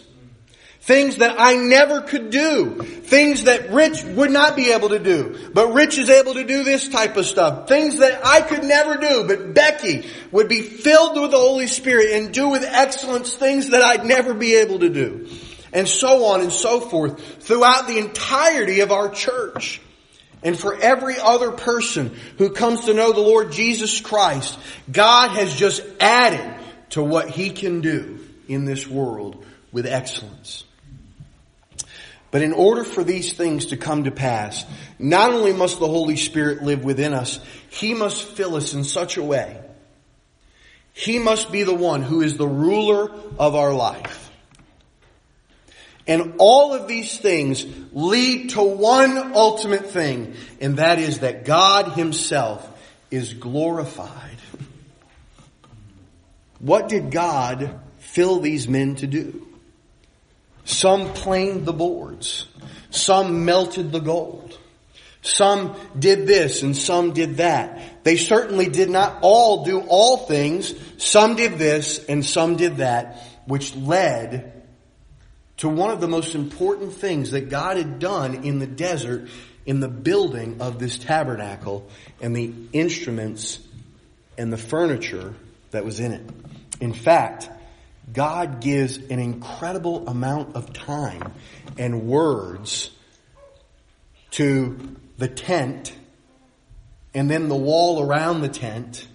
Things 0.87 1.17
that 1.17 1.35
I 1.37 1.55
never 1.55 1.99
could 1.99 2.29
do. 2.29 2.81
Things 2.81 3.43
that 3.43 3.71
Rich 3.71 4.05
would 4.05 4.31
not 4.31 4.55
be 4.55 4.71
able 4.71 4.87
to 4.87 4.99
do. 4.99 5.49
But 5.53 5.73
Rich 5.73 5.97
is 5.97 6.09
able 6.09 6.35
to 6.35 6.45
do 6.45 6.63
this 6.63 6.87
type 6.87 7.17
of 7.17 7.25
stuff. 7.25 7.67
Things 7.67 7.97
that 7.97 8.25
I 8.25 8.39
could 8.39 8.63
never 8.63 8.95
do, 8.95 9.25
but 9.27 9.53
Becky 9.53 10.07
would 10.31 10.47
be 10.47 10.61
filled 10.61 11.19
with 11.19 11.31
the 11.31 11.37
Holy 11.37 11.67
Spirit 11.67 12.13
and 12.13 12.33
do 12.33 12.47
with 12.47 12.63
excellence 12.63 13.35
things 13.35 13.71
that 13.71 13.83
I'd 13.83 14.05
never 14.05 14.33
be 14.33 14.55
able 14.55 14.79
to 14.79 14.87
do. 14.87 15.27
And 15.73 15.89
so 15.89 16.27
on 16.27 16.39
and 16.39 16.53
so 16.53 16.79
forth 16.79 17.43
throughout 17.43 17.89
the 17.89 17.97
entirety 17.97 18.79
of 18.79 18.93
our 18.93 19.09
church. 19.09 19.81
And 20.41 20.57
for 20.57 20.73
every 20.73 21.19
other 21.19 21.51
person 21.51 22.15
who 22.37 22.51
comes 22.51 22.85
to 22.85 22.93
know 22.93 23.11
the 23.11 23.19
Lord 23.19 23.51
Jesus 23.51 23.99
Christ, 23.99 24.57
God 24.89 25.31
has 25.31 25.53
just 25.53 25.83
added 25.99 26.63
to 26.91 27.03
what 27.03 27.29
He 27.29 27.49
can 27.49 27.81
do 27.81 28.25
in 28.47 28.63
this 28.63 28.87
world 28.87 29.43
with 29.73 29.85
excellence. 29.85 30.63
But 32.29 32.41
in 32.41 32.53
order 32.53 32.83
for 32.83 33.03
these 33.03 33.33
things 33.33 33.67
to 33.67 33.77
come 33.77 34.03
to 34.03 34.11
pass, 34.11 34.65
not 34.99 35.33
only 35.33 35.53
must 35.53 35.79
the 35.79 35.87
Holy 35.87 36.17
Spirit 36.17 36.61
live 36.61 36.83
within 36.83 37.13
us, 37.13 37.39
He 37.69 37.93
must 37.93 38.23
fill 38.23 38.55
us 38.55 38.73
in 38.73 38.83
such 38.83 39.17
a 39.17 39.23
way. 39.23 39.61
He 40.93 41.19
must 41.19 41.51
be 41.51 41.63
the 41.63 41.75
one 41.75 42.01
who 42.01 42.21
is 42.21 42.37
the 42.37 42.47
ruler 42.47 43.11
of 43.37 43.55
our 43.55 43.73
life. 43.73 44.31
And 46.07 46.35
all 46.39 46.73
of 46.73 46.87
these 46.87 47.17
things 47.17 47.65
lead 47.91 48.51
to 48.51 48.63
one 48.63 49.33
ultimate 49.35 49.89
thing, 49.89 50.35
and 50.59 50.77
that 50.77 50.99
is 50.99 51.19
that 51.19 51.45
God 51.45 51.93
Himself 51.93 52.67
is 53.11 53.33
glorified. 53.33 54.37
What 56.59 56.89
did 56.89 57.11
God 57.11 57.79
fill 57.99 58.39
these 58.39 58.67
men 58.67 58.95
to 58.95 59.07
do? 59.07 59.47
Some 60.67 61.13
planed 61.13 61.65
the 61.65 61.73
boards. 61.73 62.45
Some 62.89 63.45
melted 63.45 63.91
the 63.91 64.01
gold. 64.01 64.57
Some 65.21 65.75
did 65.97 66.27
this 66.27 66.61
and 66.61 66.75
some 66.75 67.13
did 67.13 67.37
that. 67.37 68.03
They 68.03 68.17
certainly 68.17 68.67
did 68.67 68.89
not 68.89 69.19
all 69.21 69.63
do 69.63 69.79
all 69.79 70.17
things. 70.17 70.73
Some 70.97 71.35
did 71.35 71.53
this 71.53 72.05
and 72.05 72.23
some 72.23 72.57
did 72.57 72.77
that, 72.77 73.23
which 73.45 73.75
led 73.75 74.61
to 75.57 75.69
one 75.69 75.91
of 75.91 76.01
the 76.01 76.07
most 76.07 76.35
important 76.35 76.93
things 76.93 77.31
that 77.31 77.49
God 77.49 77.77
had 77.77 77.99
done 77.99 78.43
in 78.43 78.59
the 78.59 78.67
desert 78.67 79.29
in 79.65 79.79
the 79.79 79.87
building 79.87 80.61
of 80.61 80.79
this 80.79 80.97
tabernacle 80.97 81.87
and 82.21 82.35
the 82.35 82.53
instruments 82.73 83.59
and 84.37 84.51
the 84.51 84.57
furniture 84.57 85.33
that 85.71 85.85
was 85.85 86.01
in 86.01 86.11
it. 86.11 86.29
In 86.81 86.93
fact, 86.93 87.49
God 88.11 88.61
gives 88.61 88.97
an 88.97 89.19
incredible 89.19 90.07
amount 90.07 90.55
of 90.55 90.71
time 90.73 91.33
and 91.77 92.03
words 92.07 92.91
to 94.31 94.95
the 95.17 95.27
tent 95.27 95.93
and 97.13 97.29
then 97.29 97.49
the 97.49 97.55
wall 97.55 98.01
around 98.01 98.41
the 98.41 98.49
tent 98.49 99.07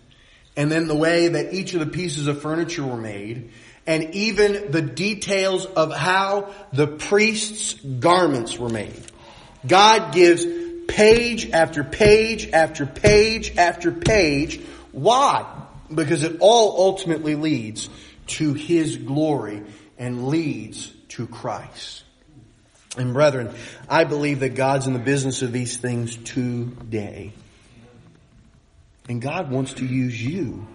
and 0.56 0.70
then 0.70 0.88
the 0.88 0.96
way 0.96 1.28
that 1.28 1.54
each 1.54 1.72
of 1.74 1.80
the 1.80 1.86
pieces 1.86 2.26
of 2.26 2.42
furniture 2.42 2.84
were 2.84 3.00
made 3.00 3.50
and 3.86 4.14
even 4.14 4.70
the 4.70 4.82
details 4.82 5.64
of 5.64 5.92
how 5.94 6.52
the 6.72 6.86
priest's 6.86 7.74
garments 7.74 8.58
were 8.58 8.68
made. 8.68 9.02
God 9.66 10.12
gives 10.12 10.44
page 10.86 11.50
after 11.50 11.82
page 11.82 12.50
after 12.50 12.86
page 12.86 13.56
after 13.56 13.90
page. 13.90 14.60
Why? 14.92 15.46
Because 15.92 16.22
it 16.22 16.36
all 16.40 16.86
ultimately 16.86 17.34
leads 17.34 17.88
to 18.32 18.54
His 18.54 18.96
glory 18.96 19.62
and 19.98 20.28
leads 20.28 20.88
to 21.08 21.26
Christ. 21.26 22.02
And 22.96 23.14
brethren, 23.14 23.54
I 23.88 24.04
believe 24.04 24.40
that 24.40 24.50
God's 24.50 24.86
in 24.86 24.92
the 24.92 24.98
business 24.98 25.42
of 25.42 25.52
these 25.52 25.76
things 25.76 26.16
today. 26.16 27.32
And 29.08 29.20
God 29.20 29.50
wants 29.50 29.74
to 29.74 29.86
use 29.86 30.22
you 30.22 30.66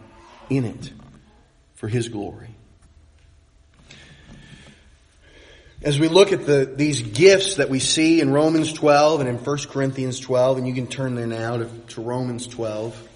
in 0.50 0.66
it 0.66 0.92
for 1.76 1.88
His 1.88 2.10
glory. 2.10 2.50
As 5.84 6.00
we 6.00 6.08
look 6.08 6.32
at 6.32 6.48
the, 6.48 6.66
these 6.76 7.04
gifts 7.04 7.58
that 7.58 7.70
we 7.70 7.80
see 7.80 8.20
in 8.20 8.34
Romans 8.34 8.74
12 8.74 9.22
and 9.22 9.30
in 9.30 9.38
1 9.38 9.58
Corinthians 9.70 10.20
12, 10.20 10.58
and 10.58 10.68
you 10.68 10.74
can 10.74 10.88
turn 10.88 11.14
there 11.14 11.28
now 11.28 11.58
to, 11.58 11.70
to 11.90 12.02
Romans 12.02 12.48
12. 12.48 13.10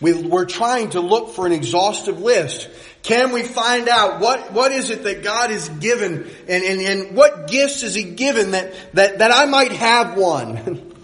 We, 0.00 0.30
are 0.30 0.44
trying 0.44 0.90
to 0.90 1.00
look 1.00 1.30
for 1.30 1.46
an 1.46 1.52
exhaustive 1.52 2.20
list. 2.20 2.68
Can 3.02 3.32
we 3.32 3.42
find 3.42 3.88
out 3.88 4.20
what, 4.20 4.52
what 4.52 4.70
is 4.70 4.90
it 4.90 5.02
that 5.04 5.24
God 5.24 5.50
has 5.50 5.68
given 5.68 6.30
and, 6.48 6.64
and, 6.64 6.80
and 6.80 7.16
what 7.16 7.48
gifts 7.48 7.82
has 7.82 7.94
He 7.94 8.04
given 8.04 8.52
that, 8.52 8.94
that, 8.94 9.18
that 9.18 9.32
I 9.32 9.46
might 9.46 9.72
have 9.72 10.16
one? 10.16 10.84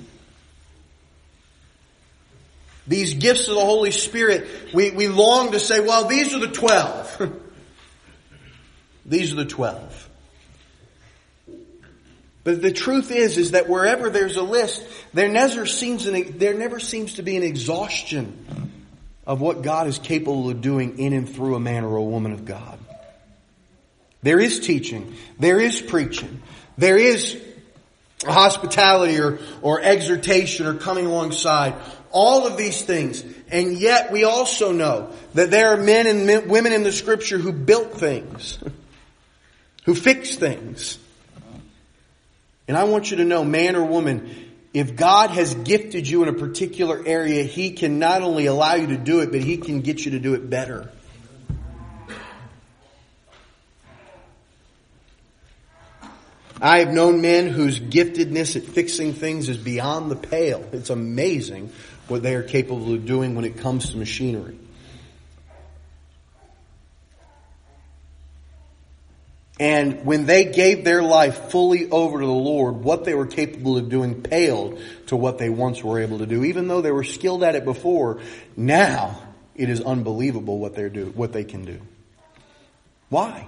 these 2.86 3.14
gifts 3.14 3.48
of 3.48 3.54
the 3.54 3.64
Holy 3.64 3.90
Spirit, 3.90 4.46
we, 4.72 4.92
we 4.92 5.08
long 5.08 5.52
to 5.52 5.60
say, 5.60 5.80
well, 5.80 6.06
these 6.06 6.34
are 6.34 6.40
the 6.40 6.48
twelve. 6.48 7.32
these 9.06 9.32
are 9.32 9.36
the 9.36 9.44
twelve. 9.44 10.08
But 12.44 12.60
the 12.60 12.72
truth 12.72 13.10
is, 13.10 13.38
is 13.38 13.52
that 13.52 13.70
wherever 13.70 14.10
there's 14.10 14.36
a 14.36 14.42
list, 14.42 14.86
there 15.14 15.30
never 15.30 15.64
seems 15.64 16.06
an, 16.06 16.38
there 16.38 16.52
never 16.52 16.78
seems 16.78 17.14
to 17.14 17.22
be 17.22 17.38
an 17.38 17.42
exhaustion 17.42 18.72
of 19.26 19.40
what 19.40 19.62
God 19.62 19.86
is 19.86 19.98
capable 19.98 20.50
of 20.50 20.60
doing 20.60 20.98
in 20.98 21.12
and 21.12 21.28
through 21.28 21.54
a 21.54 21.60
man 21.60 21.84
or 21.84 21.96
a 21.96 22.02
woman 22.02 22.32
of 22.32 22.44
God. 22.44 22.78
There 24.22 24.40
is 24.40 24.60
teaching. 24.60 25.14
There 25.38 25.60
is 25.60 25.80
preaching. 25.80 26.42
There 26.78 26.96
is 26.96 27.40
hospitality 28.24 29.20
or, 29.20 29.38
or 29.60 29.82
exhortation 29.82 30.66
or 30.66 30.74
coming 30.74 31.06
alongside. 31.06 31.74
All 32.10 32.46
of 32.46 32.56
these 32.56 32.82
things. 32.82 33.24
And 33.50 33.76
yet 33.76 34.12
we 34.12 34.24
also 34.24 34.72
know 34.72 35.12
that 35.34 35.50
there 35.50 35.74
are 35.74 35.76
men 35.76 36.06
and 36.06 36.50
women 36.50 36.72
in 36.72 36.82
the 36.82 36.92
scripture 36.92 37.38
who 37.38 37.52
built 37.52 37.92
things, 37.92 38.58
who 39.84 39.94
fixed 39.94 40.40
things. 40.40 40.98
And 42.66 42.76
I 42.76 42.84
want 42.84 43.10
you 43.10 43.18
to 43.18 43.24
know, 43.24 43.44
man 43.44 43.76
or 43.76 43.84
woman, 43.84 44.43
if 44.74 44.96
God 44.96 45.30
has 45.30 45.54
gifted 45.54 46.08
you 46.08 46.24
in 46.24 46.28
a 46.28 46.32
particular 46.32 47.00
area, 47.06 47.44
He 47.44 47.70
can 47.70 48.00
not 48.00 48.22
only 48.22 48.46
allow 48.46 48.74
you 48.74 48.88
to 48.88 48.96
do 48.96 49.20
it, 49.20 49.30
but 49.30 49.40
He 49.40 49.56
can 49.56 49.82
get 49.82 50.04
you 50.04 50.10
to 50.10 50.18
do 50.18 50.34
it 50.34 50.50
better. 50.50 50.90
I 56.60 56.78
have 56.78 56.92
known 56.92 57.20
men 57.20 57.48
whose 57.48 57.78
giftedness 57.78 58.56
at 58.56 58.64
fixing 58.64 59.12
things 59.12 59.48
is 59.48 59.58
beyond 59.58 60.10
the 60.10 60.16
pale. 60.16 60.68
It's 60.72 60.90
amazing 60.90 61.70
what 62.08 62.22
they 62.22 62.34
are 62.34 62.42
capable 62.42 62.94
of 62.94 63.06
doing 63.06 63.34
when 63.36 63.44
it 63.44 63.58
comes 63.58 63.90
to 63.90 63.96
machinery. 63.96 64.58
And 69.60 70.04
when 70.04 70.26
they 70.26 70.46
gave 70.46 70.84
their 70.84 71.02
life 71.02 71.50
fully 71.50 71.88
over 71.88 72.20
to 72.20 72.26
the 72.26 72.32
Lord, 72.32 72.76
what 72.76 73.04
they 73.04 73.14
were 73.14 73.26
capable 73.26 73.76
of 73.76 73.88
doing 73.88 74.22
paled 74.22 74.80
to 75.06 75.16
what 75.16 75.38
they 75.38 75.48
once 75.48 75.82
were 75.82 76.00
able 76.00 76.18
to 76.18 76.26
do. 76.26 76.44
Even 76.44 76.66
though 76.66 76.80
they 76.80 76.90
were 76.90 77.04
skilled 77.04 77.44
at 77.44 77.54
it 77.54 77.64
before, 77.64 78.20
now 78.56 79.22
it 79.54 79.70
is 79.70 79.80
unbelievable 79.80 80.58
what 80.58 80.74
they 80.74 80.88
do, 80.88 81.06
what 81.14 81.32
they 81.32 81.44
can 81.44 81.64
do. 81.64 81.80
Why? 83.10 83.46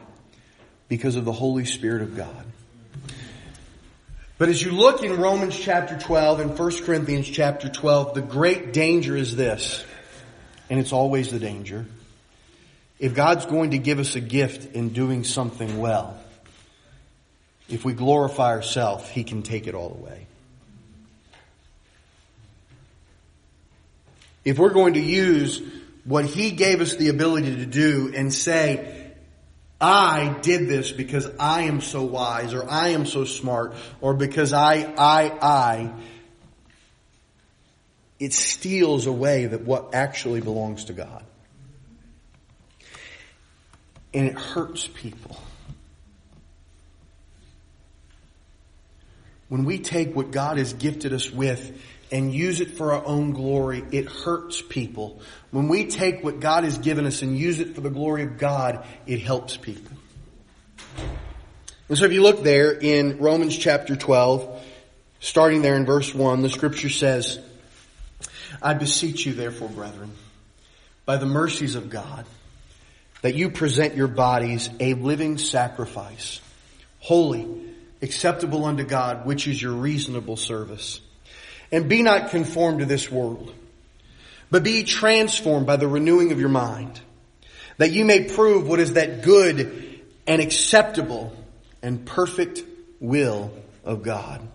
Because 0.88 1.16
of 1.16 1.24
the 1.24 1.32
Holy 1.32 1.64
Spirit 1.64 2.02
of 2.02 2.16
God. 2.16 2.44
But 4.38 4.48
as 4.48 4.62
you 4.62 4.70
look 4.70 5.02
in 5.02 5.16
Romans 5.16 5.58
chapter 5.58 5.98
12 5.98 6.40
and 6.40 6.58
1 6.58 6.84
Corinthians 6.84 7.26
chapter 7.26 7.68
12, 7.68 8.14
the 8.14 8.22
great 8.22 8.72
danger 8.72 9.16
is 9.16 9.34
this, 9.34 9.84
and 10.70 10.78
it's 10.78 10.92
always 10.92 11.32
the 11.32 11.40
danger 11.40 11.86
if 12.98 13.14
God's 13.14 13.46
going 13.46 13.72
to 13.72 13.78
give 13.78 13.98
us 13.98 14.16
a 14.16 14.20
gift 14.20 14.74
in 14.74 14.90
doing 14.90 15.24
something 15.24 15.78
well, 15.78 16.18
if 17.68 17.84
we 17.84 17.92
glorify 17.92 18.50
ourselves, 18.50 19.08
He 19.08 19.24
can 19.24 19.42
take 19.42 19.66
it 19.66 19.74
all 19.74 19.92
away. 19.92 20.26
If 24.44 24.58
we're 24.58 24.72
going 24.72 24.94
to 24.94 25.00
use 25.00 25.60
what 26.04 26.24
He 26.24 26.52
gave 26.52 26.80
us 26.80 26.94
the 26.94 27.08
ability 27.08 27.56
to 27.56 27.66
do 27.66 28.12
and 28.14 28.32
say, 28.32 29.12
I 29.78 30.38
did 30.40 30.68
this 30.68 30.90
because 30.90 31.28
I 31.38 31.62
am 31.62 31.82
so 31.82 32.02
wise 32.04 32.54
or 32.54 32.68
I 32.68 32.88
am 32.90 33.04
so 33.04 33.24
smart 33.24 33.74
or 34.00 34.14
because 34.14 34.54
I, 34.54 34.76
I, 34.96 35.38
I, 35.42 35.92
it 38.18 38.32
steals 38.32 39.06
away 39.06 39.46
that 39.46 39.62
what 39.62 39.94
actually 39.94 40.40
belongs 40.40 40.86
to 40.86 40.94
God 40.94 41.24
and 44.12 44.26
it 44.26 44.38
hurts 44.38 44.88
people. 44.88 45.40
When 49.48 49.64
we 49.64 49.78
take 49.78 50.16
what 50.16 50.30
God 50.30 50.58
has 50.58 50.72
gifted 50.72 51.12
us 51.12 51.30
with 51.30 51.80
and 52.10 52.32
use 52.32 52.60
it 52.60 52.76
for 52.76 52.92
our 52.92 53.04
own 53.04 53.32
glory, 53.32 53.84
it 53.92 54.06
hurts 54.06 54.60
people. 54.60 55.20
When 55.50 55.68
we 55.68 55.86
take 55.86 56.24
what 56.24 56.40
God 56.40 56.64
has 56.64 56.78
given 56.78 57.06
us 57.06 57.22
and 57.22 57.38
use 57.38 57.60
it 57.60 57.74
for 57.74 57.80
the 57.80 57.90
glory 57.90 58.24
of 58.24 58.38
God, 58.38 58.84
it 59.06 59.20
helps 59.20 59.56
people. 59.56 59.96
And 61.88 61.96
so 61.96 62.04
if 62.04 62.12
you 62.12 62.22
look 62.22 62.42
there 62.42 62.72
in 62.72 63.18
Romans 63.18 63.56
chapter 63.56 63.94
12, 63.94 64.64
starting 65.20 65.62
there 65.62 65.76
in 65.76 65.86
verse 65.86 66.12
1, 66.12 66.42
the 66.42 66.50
scripture 66.50 66.88
says, 66.88 67.38
I 68.60 68.74
beseech 68.74 69.26
you 69.26 69.34
therefore, 69.34 69.68
brethren, 69.68 70.10
by 71.04 71.16
the 71.16 71.26
mercies 71.26 71.76
of 71.76 71.90
God, 71.90 72.26
that 73.22 73.34
you 73.34 73.50
present 73.50 73.96
your 73.96 74.08
bodies 74.08 74.70
a 74.80 74.94
living 74.94 75.38
sacrifice, 75.38 76.40
holy, 77.00 77.46
acceptable 78.02 78.64
unto 78.64 78.84
God, 78.84 79.26
which 79.26 79.48
is 79.48 79.60
your 79.60 79.72
reasonable 79.72 80.36
service. 80.36 81.00
And 81.72 81.88
be 81.88 82.02
not 82.02 82.30
conformed 82.30 82.80
to 82.80 82.86
this 82.86 83.10
world, 83.10 83.52
but 84.50 84.62
be 84.62 84.84
transformed 84.84 85.66
by 85.66 85.76
the 85.76 85.88
renewing 85.88 86.30
of 86.30 86.38
your 86.38 86.48
mind, 86.48 87.00
that 87.78 87.90
you 87.90 88.04
may 88.04 88.24
prove 88.24 88.68
what 88.68 88.78
is 88.78 88.92
that 88.92 89.22
good 89.22 90.00
and 90.26 90.40
acceptable 90.40 91.36
and 91.82 92.06
perfect 92.06 92.62
will 93.00 93.50
of 93.84 94.02
God. 94.02 94.46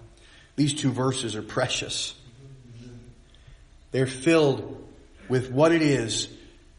These 0.56 0.76
two 0.76 0.91
verses 0.91 1.36
are 1.36 1.41
precious. 1.41 2.13
They're 3.91 4.08
filled 4.08 4.78
with 5.28 5.52
what 5.52 5.71
it 5.71 5.82
is 5.82 6.30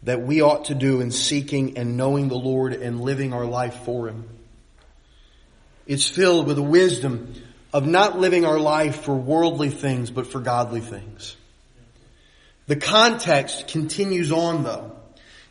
that 0.04 0.22
we 0.22 0.42
ought 0.42 0.66
to 0.66 0.74
do 0.74 1.00
in 1.00 1.10
seeking 1.10 1.78
and 1.78 1.96
knowing 1.96 2.28
the 2.28 2.36
Lord 2.36 2.72
and 2.72 3.00
living 3.00 3.32
our 3.32 3.44
life 3.44 3.84
for 3.84 4.08
Him. 4.08 4.28
It's 5.86 6.08
filled 6.08 6.46
with 6.46 6.56
the 6.56 6.62
wisdom 6.62 7.34
of 7.72 7.86
not 7.86 8.18
living 8.18 8.44
our 8.44 8.58
life 8.58 9.02
for 9.02 9.14
worldly 9.14 9.70
things, 9.70 10.10
but 10.10 10.26
for 10.26 10.40
godly 10.40 10.80
things. 10.80 11.36
The 12.66 12.76
context 12.76 13.68
continues 13.68 14.30
on 14.32 14.64
though. 14.64 14.96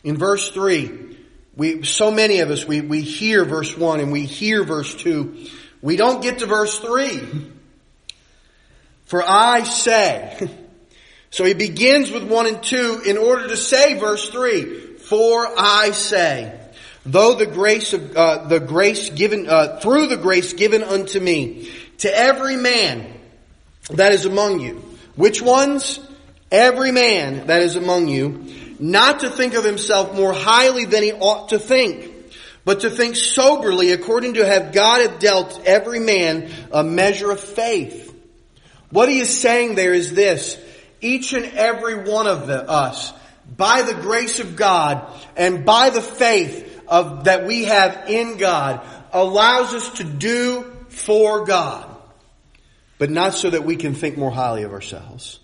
In 0.03 0.17
verse 0.17 0.49
3, 0.49 1.17
we, 1.55 1.83
so 1.83 2.11
many 2.11 2.39
of 2.39 2.49
us, 2.49 2.65
we, 2.65 2.81
we 2.81 3.01
hear 3.01 3.45
verse 3.45 3.75
1 3.75 3.99
and 3.99 4.11
we 4.11 4.25
hear 4.25 4.63
verse 4.63 4.95
2. 4.95 5.47
We 5.81 5.95
don't 5.95 6.21
get 6.21 6.39
to 6.39 6.45
verse 6.45 6.79
3. 6.79 7.51
For 9.05 9.21
I 9.21 9.63
say, 9.63 10.49
so 11.31 11.45
he 11.45 11.53
begins 11.53 12.11
with 12.11 12.23
1 12.23 12.45
and 12.45 12.61
2 12.61 13.03
in 13.05 13.17
order 13.17 13.47
to 13.47 13.57
say 13.57 13.97
verse 13.97 14.29
3, 14.29 14.97
for 14.97 15.47
I 15.57 15.91
say, 15.91 16.59
though 17.05 17.35
the 17.35 17.45
grace 17.45 17.93
of, 17.93 18.15
uh, 18.15 18.47
the 18.47 18.59
grace 18.59 19.09
given, 19.09 19.47
uh, 19.49 19.79
through 19.79 20.07
the 20.07 20.17
grace 20.17 20.51
given 20.51 20.83
unto 20.83 21.21
me, 21.21 21.71
to 21.99 22.13
every 22.13 22.57
man 22.57 23.17
that 23.91 24.11
is 24.11 24.25
among 24.25 24.59
you. 24.59 24.83
Which 25.15 25.41
ones? 25.41 26.01
Every 26.51 26.91
man 26.91 27.47
that 27.47 27.61
is 27.61 27.77
among 27.77 28.09
you, 28.09 28.45
not 28.77 29.21
to 29.21 29.29
think 29.29 29.53
of 29.53 29.63
himself 29.63 30.13
more 30.13 30.33
highly 30.33 30.83
than 30.83 31.01
he 31.01 31.13
ought 31.13 31.49
to 31.49 31.59
think, 31.59 32.11
but 32.65 32.81
to 32.81 32.89
think 32.89 33.15
soberly 33.15 33.91
according 33.91 34.33
to 34.33 34.45
have 34.45 34.73
God 34.73 35.01
have 35.01 35.19
dealt 35.19 35.61
every 35.65 36.01
man 36.01 36.51
a 36.73 36.83
measure 36.83 37.31
of 37.31 37.39
faith. 37.39 38.13
What 38.89 39.07
he 39.07 39.19
is 39.19 39.39
saying 39.39 39.75
there 39.75 39.93
is 39.93 40.13
this, 40.13 40.57
each 41.01 41.33
and 41.33 41.45
every 41.45 42.03
one 42.09 42.27
of 42.27 42.47
the, 42.47 42.69
us, 42.69 43.11
by 43.57 43.81
the 43.81 43.93
grace 43.93 44.39
of 44.39 44.55
God 44.55 45.05
and 45.35 45.65
by 45.65 45.89
the 45.89 46.01
faith 46.01 46.81
of, 46.87 47.25
that 47.25 47.45
we 47.45 47.65
have 47.65 48.09
in 48.09 48.37
God, 48.37 48.85
allows 49.11 49.73
us 49.73 49.89
to 49.97 50.03
do 50.03 50.71
for 50.89 51.45
God, 51.45 51.89
but 52.97 53.09
not 53.09 53.33
so 53.33 53.49
that 53.49 53.65
we 53.65 53.75
can 53.75 53.93
think 53.93 54.17
more 54.17 54.31
highly 54.31 54.63
of 54.63 54.71
ourselves. 54.71 55.39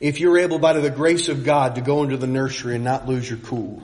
if 0.00 0.18
you're 0.18 0.38
able 0.38 0.58
by 0.58 0.72
the 0.72 0.90
grace 0.90 1.28
of 1.28 1.44
God 1.44 1.74
to 1.74 1.82
go 1.82 2.02
into 2.02 2.16
the 2.16 2.26
nursery 2.26 2.74
and 2.74 2.84
not 2.84 3.06
lose 3.06 3.28
your 3.28 3.38
cool. 3.38 3.82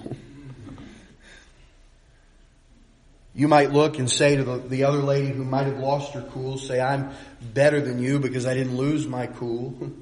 You 3.37 3.49
might 3.49 3.71
look 3.71 3.99
and 3.99 4.11
say 4.11 4.37
to 4.37 4.45
the, 4.45 4.57
the, 4.57 4.85
other 4.85 5.03
lady 5.03 5.29
who 5.29 5.45
might 5.45 5.67
have 5.67 5.79
lost 5.79 6.15
her 6.15 6.23
cool, 6.33 6.57
say, 6.57 6.81
I'm 6.81 7.11
better 7.53 7.83
than 7.83 7.99
you 7.99 8.19
because 8.19 8.47
I 8.47 8.55
didn't 8.55 8.79
lose 8.79 9.07
my 9.07 9.27
cool. 9.27 9.93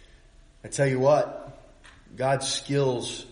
I 0.64 0.68
tell 0.68 0.86
you 0.86 1.00
what, 1.00 1.58
God 2.16 2.44
skills 2.44 3.26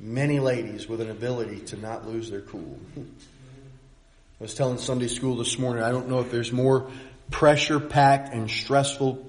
many 0.00 0.40
ladies 0.40 0.88
with 0.88 1.00
an 1.00 1.08
ability 1.08 1.60
to 1.66 1.76
not 1.76 2.08
lose 2.08 2.30
their 2.30 2.40
cool. 2.40 2.80
I 2.96 4.42
was 4.42 4.54
telling 4.54 4.78
Sunday 4.78 5.06
school 5.06 5.36
this 5.36 5.56
morning, 5.56 5.84
I 5.84 5.92
don't 5.92 6.08
know 6.08 6.18
if 6.18 6.32
there's 6.32 6.50
more 6.50 6.90
pressure 7.30 7.78
packed 7.78 8.34
and 8.34 8.50
stressful 8.50 9.24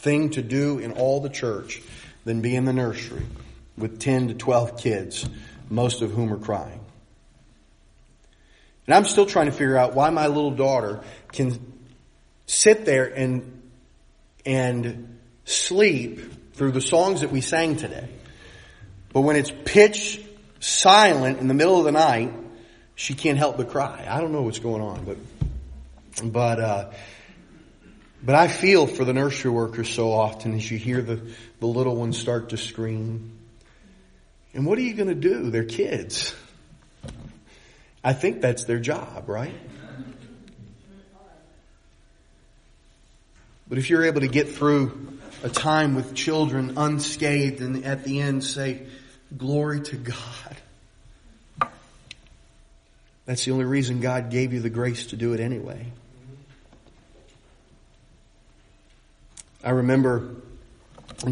thing 0.00 0.30
to 0.30 0.42
do 0.42 0.80
in 0.80 0.90
all 0.90 1.20
the 1.20 1.28
church 1.28 1.80
than 2.24 2.40
be 2.40 2.56
in 2.56 2.64
the 2.64 2.72
nursery 2.72 3.22
with 3.78 4.00
10 4.00 4.28
to 4.28 4.34
12 4.34 4.78
kids, 4.78 5.28
most 5.70 6.02
of 6.02 6.10
whom 6.10 6.32
are 6.32 6.38
crying. 6.38 6.80
And 8.86 8.94
I'm 8.94 9.04
still 9.04 9.26
trying 9.26 9.46
to 9.46 9.52
figure 9.52 9.76
out 9.76 9.94
why 9.94 10.10
my 10.10 10.28
little 10.28 10.52
daughter 10.52 11.00
can 11.32 11.74
sit 12.46 12.84
there 12.84 13.06
and, 13.06 13.62
and 14.44 15.18
sleep 15.44 16.54
through 16.54 16.72
the 16.72 16.80
songs 16.80 17.22
that 17.22 17.30
we 17.30 17.40
sang 17.40 17.76
today. 17.76 18.08
But 19.12 19.22
when 19.22 19.36
it's 19.36 19.52
pitch 19.64 20.24
silent 20.60 21.38
in 21.38 21.48
the 21.48 21.54
middle 21.54 21.78
of 21.78 21.84
the 21.84 21.92
night, 21.92 22.32
she 22.94 23.14
can't 23.14 23.38
help 23.38 23.56
but 23.56 23.70
cry. 23.70 24.06
I 24.08 24.20
don't 24.20 24.32
know 24.32 24.42
what's 24.42 24.58
going 24.58 24.82
on, 24.82 25.04
but, 25.04 26.32
but, 26.32 26.60
uh, 26.60 26.90
but 28.22 28.34
I 28.34 28.48
feel 28.48 28.86
for 28.86 29.04
the 29.04 29.12
nursery 29.12 29.50
workers 29.50 29.88
so 29.88 30.12
often 30.12 30.54
as 30.54 30.70
you 30.70 30.78
hear 30.78 31.02
the, 31.02 31.20
the 31.60 31.66
little 31.66 31.96
ones 31.96 32.18
start 32.18 32.50
to 32.50 32.56
scream. 32.56 33.38
And 34.54 34.64
what 34.64 34.78
are 34.78 34.82
you 34.82 34.94
going 34.94 35.08
to 35.08 35.14
do? 35.14 35.50
They're 35.50 35.64
kids. 35.64 36.34
I 38.06 38.12
think 38.12 38.40
that's 38.40 38.62
their 38.62 38.78
job, 38.78 39.28
right? 39.28 39.52
But 43.68 43.78
if 43.78 43.90
you're 43.90 44.04
able 44.04 44.20
to 44.20 44.28
get 44.28 44.48
through 44.48 45.18
a 45.42 45.48
time 45.48 45.96
with 45.96 46.14
children 46.14 46.74
unscathed 46.78 47.60
and 47.60 47.84
at 47.84 48.04
the 48.04 48.20
end 48.20 48.44
say, 48.44 48.86
glory 49.36 49.80
to 49.80 49.96
God. 49.96 51.66
That's 53.24 53.44
the 53.44 53.50
only 53.50 53.64
reason 53.64 53.98
God 53.98 54.30
gave 54.30 54.52
you 54.52 54.60
the 54.60 54.70
grace 54.70 55.08
to 55.08 55.16
do 55.16 55.32
it 55.32 55.40
anyway. 55.40 55.86
I 59.64 59.70
remember 59.70 60.30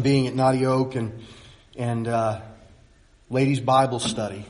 being 0.01 0.27
at 0.27 0.35
Knotty 0.35 0.65
Oak 0.65 0.95
and 0.95 1.23
and 1.77 2.05
uh, 2.05 2.41
ladies' 3.29 3.61
Bible 3.61 3.99
study 3.99 4.45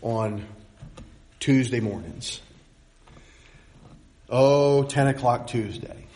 on 0.00 0.44
Tuesday 1.44 1.78
mornings. 1.78 2.40
Oh, 4.30 4.84
10 4.84 5.08
o'clock 5.08 5.46
Tuesday. 5.46 6.06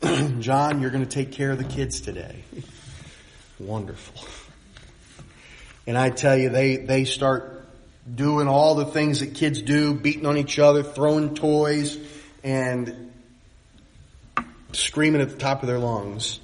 John, 0.38 0.80
you're 0.80 0.92
going 0.92 1.04
to 1.04 1.10
take 1.10 1.32
care 1.32 1.50
of 1.50 1.58
the 1.58 1.64
kids 1.64 2.00
today. 2.00 2.44
Wonderful. 3.58 4.28
And 5.88 5.98
I 5.98 6.10
tell 6.10 6.36
you, 6.36 6.50
they, 6.50 6.76
they 6.76 7.04
start 7.04 7.66
doing 8.14 8.46
all 8.46 8.76
the 8.76 8.86
things 8.86 9.18
that 9.18 9.34
kids 9.34 9.60
do, 9.60 9.92
beating 9.92 10.26
on 10.26 10.36
each 10.36 10.60
other, 10.60 10.84
throwing 10.84 11.34
toys, 11.34 11.98
and 12.44 13.12
screaming 14.70 15.20
at 15.20 15.30
the 15.30 15.36
top 15.36 15.62
of 15.62 15.66
their 15.66 15.80
lungs. 15.80 16.38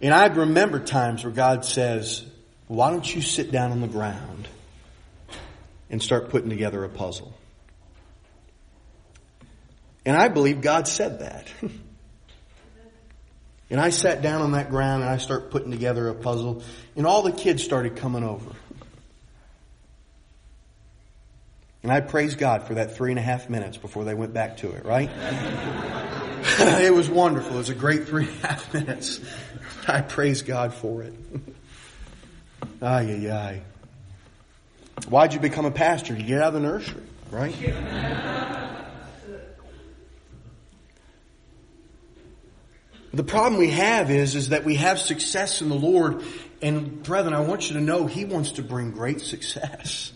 And 0.00 0.14
I 0.14 0.26
remember 0.26 0.78
times 0.78 1.24
where 1.24 1.32
God 1.32 1.64
says, 1.64 2.24
why 2.68 2.90
don't 2.90 3.12
you 3.12 3.22
sit 3.22 3.50
down 3.50 3.72
on 3.72 3.80
the 3.80 3.88
ground 3.88 4.37
and 5.90 6.02
start 6.02 6.30
putting 6.30 6.50
together 6.50 6.84
a 6.84 6.88
puzzle? 6.88 7.34
And 10.04 10.16
I 10.16 10.28
believe 10.28 10.60
God 10.60 10.88
said 10.88 11.20
that. 11.20 11.46
and 13.70 13.80
I 13.80 13.90
sat 13.90 14.22
down 14.22 14.40
on 14.42 14.52
that 14.52 14.70
ground 14.70 15.02
and 15.02 15.10
I 15.10 15.18
start 15.18 15.50
putting 15.50 15.70
together 15.70 16.08
a 16.08 16.14
puzzle 16.14 16.62
and 16.96 17.06
all 17.06 17.22
the 17.22 17.32
kids 17.32 17.62
started 17.62 17.96
coming 17.96 18.24
over. 18.24 18.50
And 21.82 21.92
I 21.92 22.00
praise 22.00 22.34
God 22.34 22.64
for 22.64 22.74
that 22.74 22.96
three 22.96 23.10
and 23.10 23.18
a 23.18 23.22
half 23.22 23.48
minutes 23.48 23.76
before 23.76 24.04
they 24.04 24.14
went 24.14 24.34
back 24.34 24.56
to 24.58 24.72
it, 24.72 24.84
right? 24.84 25.10
it 26.80 26.92
was 26.92 27.08
wonderful. 27.08 27.54
It 27.54 27.58
was 27.58 27.68
a 27.68 27.74
great 27.74 28.08
three 28.08 28.26
and 28.26 28.44
a 28.44 28.46
half 28.46 28.74
minutes. 28.74 29.20
I 29.88 30.00
praise 30.00 30.42
God 30.42 30.74
for 30.74 31.02
it. 31.02 31.14
ay, 32.82 33.26
ay, 33.26 33.30
ay. 33.30 33.62
Why'd 35.06 35.34
you 35.34 35.40
become 35.40 35.64
a 35.64 35.70
pastor? 35.70 36.16
To 36.16 36.22
get 36.22 36.40
out 36.40 36.48
of 36.48 36.54
the 36.54 36.60
nursery, 36.60 37.02
right? 37.30 37.54
The 43.12 43.24
problem 43.24 43.58
we 43.58 43.70
have 43.70 44.10
is, 44.10 44.34
is 44.34 44.50
that 44.50 44.64
we 44.64 44.76
have 44.76 44.98
success 44.98 45.62
in 45.62 45.68
the 45.68 45.74
Lord, 45.74 46.22
and 46.60 47.02
brethren, 47.02 47.34
I 47.34 47.40
want 47.40 47.68
you 47.68 47.76
to 47.76 47.82
know 47.82 48.06
He 48.06 48.24
wants 48.24 48.52
to 48.52 48.62
bring 48.62 48.90
great 48.92 49.20
success. 49.20 50.12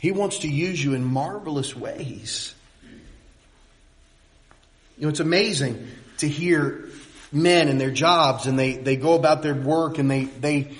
He 0.00 0.12
wants 0.12 0.38
to 0.38 0.48
use 0.48 0.82
you 0.82 0.94
in 0.94 1.04
marvelous 1.04 1.76
ways. 1.76 2.54
You 4.96 5.02
know, 5.02 5.08
it's 5.08 5.20
amazing 5.20 5.86
to 6.18 6.28
hear 6.28 6.88
men 7.32 7.68
and 7.68 7.80
their 7.80 7.90
jobs 7.90 8.46
and 8.46 8.58
they, 8.58 8.74
they 8.76 8.96
go 8.96 9.14
about 9.14 9.42
their 9.42 9.54
work 9.54 9.98
and 9.98 10.10
they, 10.10 10.24
they 10.24 10.72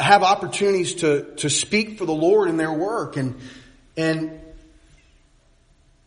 have 0.00 0.22
opportunities 0.22 0.96
to, 0.96 1.34
to 1.36 1.50
speak 1.50 1.98
for 1.98 2.06
the 2.06 2.14
Lord 2.14 2.48
in 2.48 2.56
their 2.56 2.72
work 2.72 3.16
and, 3.16 3.38
and 3.96 4.40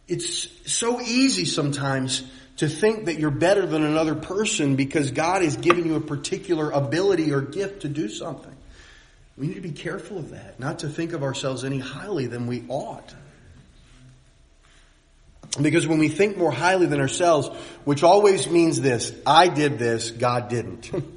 it's 0.08 0.48
so 0.72 1.00
easy 1.00 1.46
sometimes 1.46 2.24
to 2.58 2.68
think 2.68 3.06
that 3.06 3.20
you're 3.20 3.32
better 3.32 3.66
than 3.66 3.84
another 3.84 4.16
person 4.16 4.76
because 4.76 5.12
God 5.12 5.42
has 5.42 5.58
given 5.58 5.86
you 5.86 5.96
a 5.96 6.02
particular 6.02 6.72
ability 6.72 7.32
or 7.32 7.42
gift 7.42 7.82
to 7.82 7.90
do 7.90 8.10
something. 8.10 8.56
We 9.38 9.48
need 9.48 9.56
to 9.56 9.62
be 9.62 9.72
careful 9.72 10.20
of 10.20 10.32
that, 10.32 10.60
not 10.60 10.80
to 10.80 10.90
think 10.90 11.14
of 11.14 11.24
ourselves 11.24 11.64
any 11.64 11.80
highly 11.80 12.28
than 12.28 12.46
we 12.48 12.64
ought. 12.68 13.14
Because 15.60 15.88
when 15.88 16.00
we 16.00 16.10
think 16.10 16.38
more 16.38 16.52
highly 16.52 16.86
than 16.86 17.00
ourselves, 17.00 17.48
which 17.86 18.04
always 18.04 18.48
means 18.48 18.82
this, 18.82 19.14
I 19.26 19.48
did 19.48 19.80
this, 19.80 20.12
God 20.12 20.50
didn't. 20.50 20.92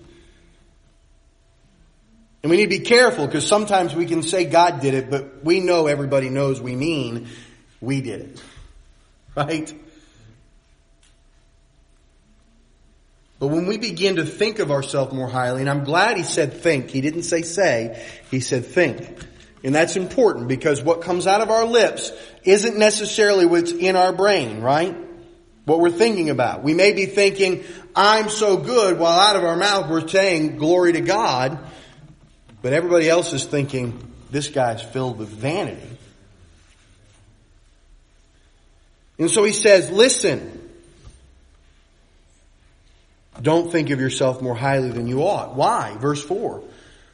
and 2.47 2.51
we 2.53 2.59
need 2.59 2.71
to 2.71 2.79
be 2.79 2.85
careful 2.85 3.27
because 3.27 3.45
sometimes 3.45 3.93
we 3.93 4.07
can 4.07 4.23
say 4.23 4.45
God 4.45 4.81
did 4.81 4.95
it, 4.95 5.11
but 5.11 5.43
we 5.45 5.59
know 5.59 5.89
everybody 5.89 6.29
knows 6.29 6.61
we 6.61 6.77
mean 6.77 7.27
we 7.81 8.01
did 8.01 8.21
it. 8.21 8.43
Right? 9.35 9.75
But 13.41 13.49
when 13.49 13.67
we 13.67 13.79
begin 13.79 14.17
to 14.17 14.25
think 14.25 14.61
of 14.61 14.71
ourselves 14.71 15.13
more 15.13 15.29
highly, 15.29 15.61
and 15.61 15.69
I'm 15.69 15.83
glad 15.83 16.19
he 16.19 16.23
said 16.23 16.53
think, 16.53 16.89
he 16.89 17.01
didn't 17.01 17.25
say 17.25 17.43
say, 17.43 18.01
he 18.31 18.39
said 18.39 18.65
think. 18.65 19.27
And 19.65 19.75
that's 19.75 19.97
important 19.97 20.47
because 20.47 20.81
what 20.81 21.03
comes 21.03 21.27
out 21.27 21.41
of 21.41 21.51
our 21.51 21.65
lips 21.67 22.13
isn't 22.45 22.79
necessarily 22.79 23.45
what's 23.45 23.73
in 23.73 23.97
our 23.97 24.13
brain, 24.13 24.61
right? 24.61 24.97
What 25.65 25.81
we're 25.81 25.91
thinking 25.91 26.31
about. 26.31 26.63
We 26.63 26.75
may 26.75 26.93
be 26.93 27.07
thinking, 27.07 27.65
I'm 27.97 28.29
so 28.29 28.57
good, 28.57 29.01
while 29.01 29.19
out 29.19 29.35
of 29.35 29.43
our 29.43 29.57
mouth 29.57 29.91
we're 29.91 30.07
saying 30.07 30.59
glory 30.59 30.93
to 30.93 31.01
God, 31.01 31.59
but 32.67 32.73
everybody 32.73 33.09
else 33.09 33.33
is 33.33 33.45
thinking, 33.45 33.97
this 34.33 34.49
guy's 34.49 34.83
filled 34.83 35.19
with 35.19 35.29
vanity. 35.29 35.89
And 39.21 39.31
so 39.31 39.45
he 39.45 39.53
says, 39.53 39.89
listen, 39.89 40.69
don't 43.41 43.71
think 43.71 43.91
of 43.91 44.01
yourself 44.01 44.43
more 44.43 44.57
highly 44.57 44.91
than 44.91 45.07
you 45.07 45.23
ought. 45.23 45.55
Why? 45.55 45.97
Verse 46.01 46.21
4. 46.25 46.65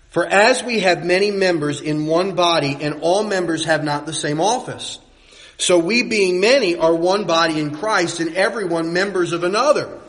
For 0.09 0.25
as 0.25 0.65
we 0.65 0.81
have 0.81 1.05
many 1.05 1.31
members 1.31 1.83
in 1.83 2.07
one 2.07 2.35
body 2.35 2.79
and 2.81 3.03
all 3.03 3.23
members 3.23 3.67
have 3.67 3.85
not 3.85 4.07
the 4.07 4.15
same 4.15 4.41
office. 4.41 5.01
So 5.59 5.79
we 5.79 6.03
being 6.03 6.41
many 6.41 6.77
are 6.77 6.95
one 6.95 7.27
body 7.27 7.61
in 7.61 7.77
Christ 7.77 8.21
and 8.21 8.37
everyone 8.37 8.95
members 8.95 9.33
of 9.33 9.45
another. 9.45 10.01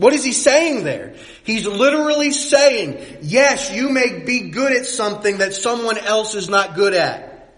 What 0.00 0.14
is 0.14 0.24
he 0.24 0.32
saying 0.32 0.84
there? 0.84 1.14
He's 1.44 1.66
literally 1.66 2.30
saying, 2.32 3.18
yes, 3.20 3.70
you 3.70 3.90
may 3.90 4.20
be 4.20 4.48
good 4.48 4.72
at 4.72 4.86
something 4.86 5.38
that 5.38 5.52
someone 5.52 5.98
else 5.98 6.34
is 6.34 6.48
not 6.48 6.74
good 6.74 6.94
at. 6.94 7.52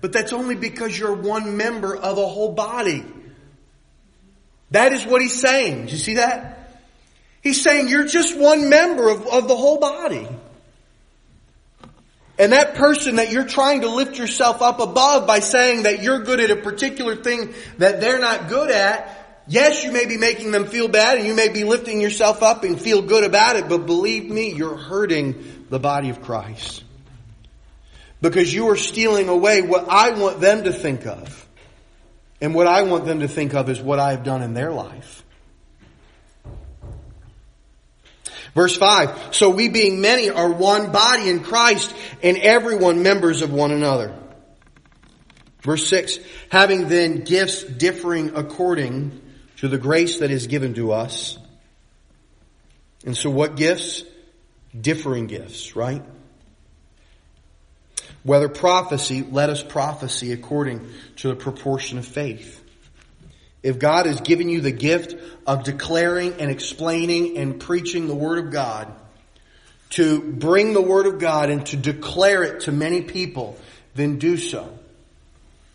But 0.00 0.12
that's 0.12 0.32
only 0.32 0.56
because 0.56 0.98
you're 0.98 1.14
one 1.14 1.56
member 1.56 1.96
of 1.96 2.18
a 2.18 2.26
whole 2.26 2.54
body. 2.54 3.04
That 4.72 4.92
is 4.92 5.06
what 5.06 5.22
he's 5.22 5.40
saying. 5.40 5.86
Do 5.86 5.92
you 5.92 5.98
see 5.98 6.14
that? 6.14 6.80
He's 7.40 7.62
saying 7.62 7.86
you're 7.86 8.08
just 8.08 8.36
one 8.36 8.68
member 8.68 9.10
of, 9.10 9.28
of 9.28 9.46
the 9.46 9.56
whole 9.56 9.78
body. 9.78 10.26
And 12.36 12.52
that 12.52 12.74
person 12.74 13.16
that 13.16 13.30
you're 13.30 13.46
trying 13.46 13.82
to 13.82 13.88
lift 13.88 14.18
yourself 14.18 14.60
up 14.60 14.80
above 14.80 15.28
by 15.28 15.38
saying 15.38 15.84
that 15.84 16.02
you're 16.02 16.24
good 16.24 16.40
at 16.40 16.50
a 16.50 16.56
particular 16.56 17.14
thing 17.14 17.54
that 17.76 18.00
they're 18.00 18.18
not 18.18 18.48
good 18.48 18.72
at, 18.72 19.17
yes, 19.48 19.84
you 19.84 19.92
may 19.92 20.06
be 20.06 20.16
making 20.16 20.50
them 20.50 20.66
feel 20.66 20.88
bad 20.88 21.18
and 21.18 21.26
you 21.26 21.34
may 21.34 21.48
be 21.48 21.64
lifting 21.64 22.00
yourself 22.00 22.42
up 22.42 22.64
and 22.64 22.80
feel 22.80 23.02
good 23.02 23.24
about 23.24 23.56
it, 23.56 23.68
but 23.68 23.86
believe 23.86 24.30
me, 24.30 24.52
you're 24.52 24.76
hurting 24.76 25.66
the 25.70 25.78
body 25.78 26.10
of 26.10 26.22
Christ. 26.22 26.84
Because 28.20 28.52
you 28.52 28.68
are 28.70 28.76
stealing 28.76 29.28
away 29.28 29.62
what 29.62 29.88
I 29.88 30.10
want 30.10 30.40
them 30.40 30.64
to 30.64 30.72
think 30.72 31.06
of. 31.06 31.46
And 32.40 32.54
what 32.54 32.66
I 32.66 32.82
want 32.82 33.04
them 33.04 33.20
to 33.20 33.28
think 33.28 33.54
of 33.54 33.68
is 33.68 33.80
what 33.80 33.98
I 33.98 34.12
have 34.12 34.22
done 34.22 34.42
in 34.42 34.54
their 34.54 34.72
life. 34.72 35.24
Verse 38.54 38.76
5, 38.76 39.34
so 39.34 39.50
we 39.50 39.68
being 39.68 40.00
many 40.00 40.30
are 40.30 40.50
one 40.50 40.90
body 40.90 41.28
in 41.28 41.44
Christ 41.44 41.94
and 42.22 42.36
everyone 42.38 43.02
members 43.02 43.42
of 43.42 43.52
one 43.52 43.70
another. 43.70 44.18
Verse 45.60 45.86
6, 45.86 46.18
having 46.48 46.88
then 46.88 47.24
gifts 47.24 47.62
differing 47.62 48.34
according 48.34 49.20
to 49.58 49.68
the 49.68 49.78
grace 49.78 50.18
that 50.18 50.30
is 50.30 50.46
given 50.46 50.74
to 50.74 50.92
us. 50.92 51.38
And 53.04 53.16
so 53.16 53.30
what 53.30 53.56
gifts? 53.56 54.04
Differing 54.78 55.26
gifts, 55.26 55.74
right? 55.74 56.02
Whether 58.22 58.48
prophecy, 58.48 59.22
let 59.22 59.50
us 59.50 59.62
prophesy 59.62 60.32
according 60.32 60.86
to 61.16 61.28
the 61.28 61.36
proportion 61.36 61.98
of 61.98 62.06
faith. 62.06 62.62
If 63.62 63.78
God 63.78 64.06
has 64.06 64.20
given 64.20 64.48
you 64.48 64.60
the 64.60 64.72
gift 64.72 65.16
of 65.46 65.64
declaring 65.64 66.34
and 66.34 66.50
explaining 66.50 67.38
and 67.38 67.58
preaching 67.58 68.06
the 68.06 68.14
Word 68.14 68.44
of 68.44 68.52
God, 68.52 68.94
to 69.90 70.20
bring 70.20 70.74
the 70.74 70.82
Word 70.82 71.06
of 71.06 71.18
God 71.18 71.50
and 71.50 71.64
to 71.66 71.76
declare 71.76 72.44
it 72.44 72.60
to 72.62 72.72
many 72.72 73.02
people, 73.02 73.58
then 73.94 74.18
do 74.18 74.36
so 74.36 74.78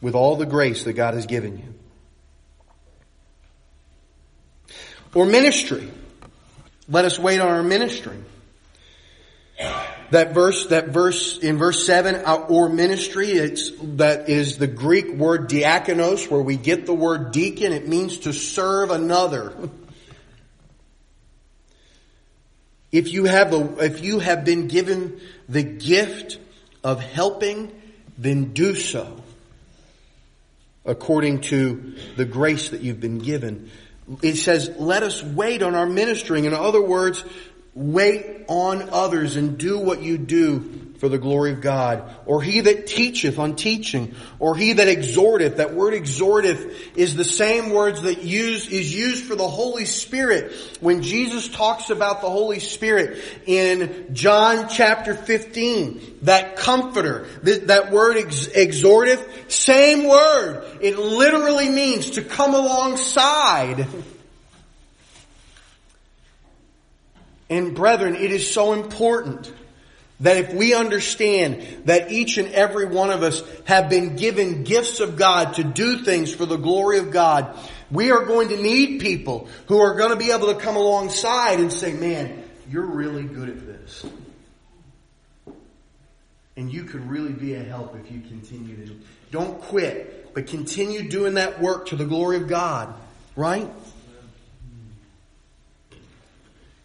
with 0.01 0.15
all 0.15 0.35
the 0.35 0.45
grace 0.45 0.83
that 0.83 0.93
God 0.93 1.15
has 1.15 1.25
given 1.25 1.57
you. 1.57 1.72
Or 5.13 5.25
ministry. 5.25 5.89
Let 6.89 7.05
us 7.05 7.17
wait 7.17 7.39
on 7.39 7.47
our 7.47 7.63
ministry. 7.63 8.17
That 10.11 10.33
verse, 10.33 10.67
that 10.67 10.89
verse 10.89 11.37
in 11.39 11.57
verse 11.57 11.85
7, 11.85 12.15
uh, 12.15 12.35
or 12.49 12.69
ministry, 12.69 13.29
it's, 13.31 13.71
that 13.81 14.29
is 14.29 14.57
the 14.57 14.67
Greek 14.67 15.13
word 15.13 15.49
diakonos, 15.49 16.29
where 16.29 16.41
we 16.41 16.55
get 16.55 16.85
the 16.85 16.93
word 16.93 17.31
deacon. 17.31 17.71
It 17.71 17.87
means 17.87 18.19
to 18.19 18.33
serve 18.33 18.91
another. 18.91 19.53
If 22.91 23.11
you 23.11 23.25
have 23.25 23.53
a, 23.53 23.83
if 23.83 24.03
you 24.03 24.19
have 24.19 24.45
been 24.45 24.67
given 24.67 25.19
the 25.49 25.63
gift 25.63 26.37
of 26.83 27.01
helping, 27.01 27.71
then 28.17 28.53
do 28.53 28.75
so 28.75 29.23
according 30.85 31.41
to 31.41 31.95
the 32.17 32.25
grace 32.25 32.69
that 32.69 32.81
you've 32.81 32.99
been 32.99 33.19
given. 33.19 33.71
It 34.21 34.35
says, 34.35 34.69
let 34.77 35.03
us 35.03 35.23
wait 35.23 35.63
on 35.63 35.75
our 35.75 35.85
ministering. 35.85 36.45
In 36.45 36.53
other 36.53 36.81
words, 36.81 37.23
wait 37.75 38.45
on 38.47 38.89
others 38.91 39.35
and 39.35 39.57
do 39.57 39.79
what 39.79 40.01
you 40.01 40.17
do 40.17 40.83
for 40.99 41.09
the 41.09 41.17
glory 41.17 41.51
of 41.51 41.59
God. 41.59 42.15
Or 42.25 42.41
he 42.41 42.61
that 42.61 42.87
teacheth 42.87 43.37
on 43.37 43.57
teaching, 43.57 44.15
or 44.39 44.55
he 44.55 44.71
that 44.71 44.87
exhorteth. 44.87 45.57
That 45.57 45.73
word 45.73 45.93
exhorteth 45.93 46.95
is 46.95 47.15
the 47.15 47.25
same 47.25 47.71
words 47.71 48.03
that 48.03 48.23
use, 48.23 48.69
is 48.69 48.95
used 48.95 49.25
for 49.25 49.35
the 49.35 49.47
Holy 49.47 49.83
Spirit. 49.83 50.53
When 50.79 51.01
Jesus 51.01 51.49
talks 51.49 51.89
about 51.89 52.21
the 52.21 52.29
Holy 52.29 52.59
Spirit 52.59 53.21
in 53.45 54.13
John 54.13 54.69
chapter 54.69 55.13
15, 55.13 56.19
that 56.21 56.55
comforter, 56.55 57.27
that 57.41 57.91
word 57.91 58.15
ex- 58.17 58.47
exhorteth, 58.47 59.51
same 59.51 60.07
word. 60.07 60.63
It 60.79 60.97
literally 60.97 61.69
means 61.69 62.11
to 62.11 62.21
come 62.21 62.53
alongside 62.53 63.87
And 67.49 67.75
brethren, 67.75 68.15
it 68.15 68.31
is 68.31 68.51
so 68.51 68.73
important 68.73 69.51
that 70.19 70.37
if 70.37 70.53
we 70.53 70.73
understand 70.73 71.65
that 71.85 72.11
each 72.11 72.37
and 72.37 72.47
every 72.49 72.85
one 72.85 73.09
of 73.09 73.23
us 73.23 73.43
have 73.65 73.89
been 73.89 74.15
given 74.15 74.63
gifts 74.63 74.99
of 74.99 75.17
God 75.17 75.55
to 75.55 75.63
do 75.63 76.03
things 76.03 76.33
for 76.33 76.45
the 76.45 76.57
glory 76.57 76.99
of 76.99 77.11
God, 77.11 77.57
we 77.91 78.11
are 78.11 78.25
going 78.25 78.49
to 78.49 78.61
need 78.61 79.01
people 79.01 79.47
who 79.67 79.79
are 79.79 79.95
going 79.95 80.11
to 80.11 80.15
be 80.15 80.31
able 80.31 80.47
to 80.47 80.59
come 80.59 80.75
alongside 80.75 81.59
and 81.59 81.71
say, 81.71 81.93
man, 81.93 82.43
you're 82.69 82.85
really 82.85 83.23
good 83.23 83.49
at 83.49 83.67
this. 83.67 84.05
And 86.55 86.71
you 86.71 86.83
could 86.83 87.09
really 87.09 87.33
be 87.33 87.55
a 87.55 87.63
help 87.63 87.95
if 87.95 88.11
you 88.11 88.21
continue 88.21 88.85
to. 88.85 88.95
Don't 89.31 89.59
quit, 89.59 90.33
but 90.33 90.47
continue 90.47 91.09
doing 91.09 91.33
that 91.33 91.59
work 91.59 91.87
to 91.87 91.95
the 91.95 92.05
glory 92.05 92.37
of 92.37 92.47
God. 92.47 92.93
Right? 93.35 93.67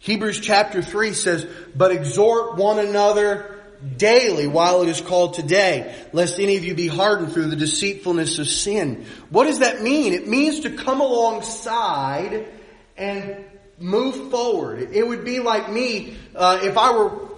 Hebrews 0.08 0.40
chapter 0.40 0.80
3 0.80 1.12
says, 1.12 1.46
But 1.76 1.90
exhort 1.90 2.56
one 2.56 2.78
another 2.78 3.60
daily 3.98 4.46
while 4.46 4.80
it 4.80 4.88
is 4.88 5.02
called 5.02 5.34
today, 5.34 5.94
lest 6.14 6.40
any 6.40 6.56
of 6.56 6.64
you 6.64 6.74
be 6.74 6.88
hardened 6.88 7.34
through 7.34 7.48
the 7.48 7.56
deceitfulness 7.56 8.38
of 8.38 8.48
sin. 8.48 9.04
What 9.28 9.44
does 9.44 9.58
that 9.58 9.82
mean? 9.82 10.14
It 10.14 10.26
means 10.26 10.60
to 10.60 10.70
come 10.70 11.02
alongside 11.02 12.48
and 12.96 13.44
move 13.78 14.30
forward. 14.30 14.88
It 14.94 15.06
would 15.06 15.26
be 15.26 15.40
like 15.40 15.70
me 15.70 16.16
uh, 16.34 16.60
if 16.62 16.78
I 16.78 16.96
were 16.96 17.28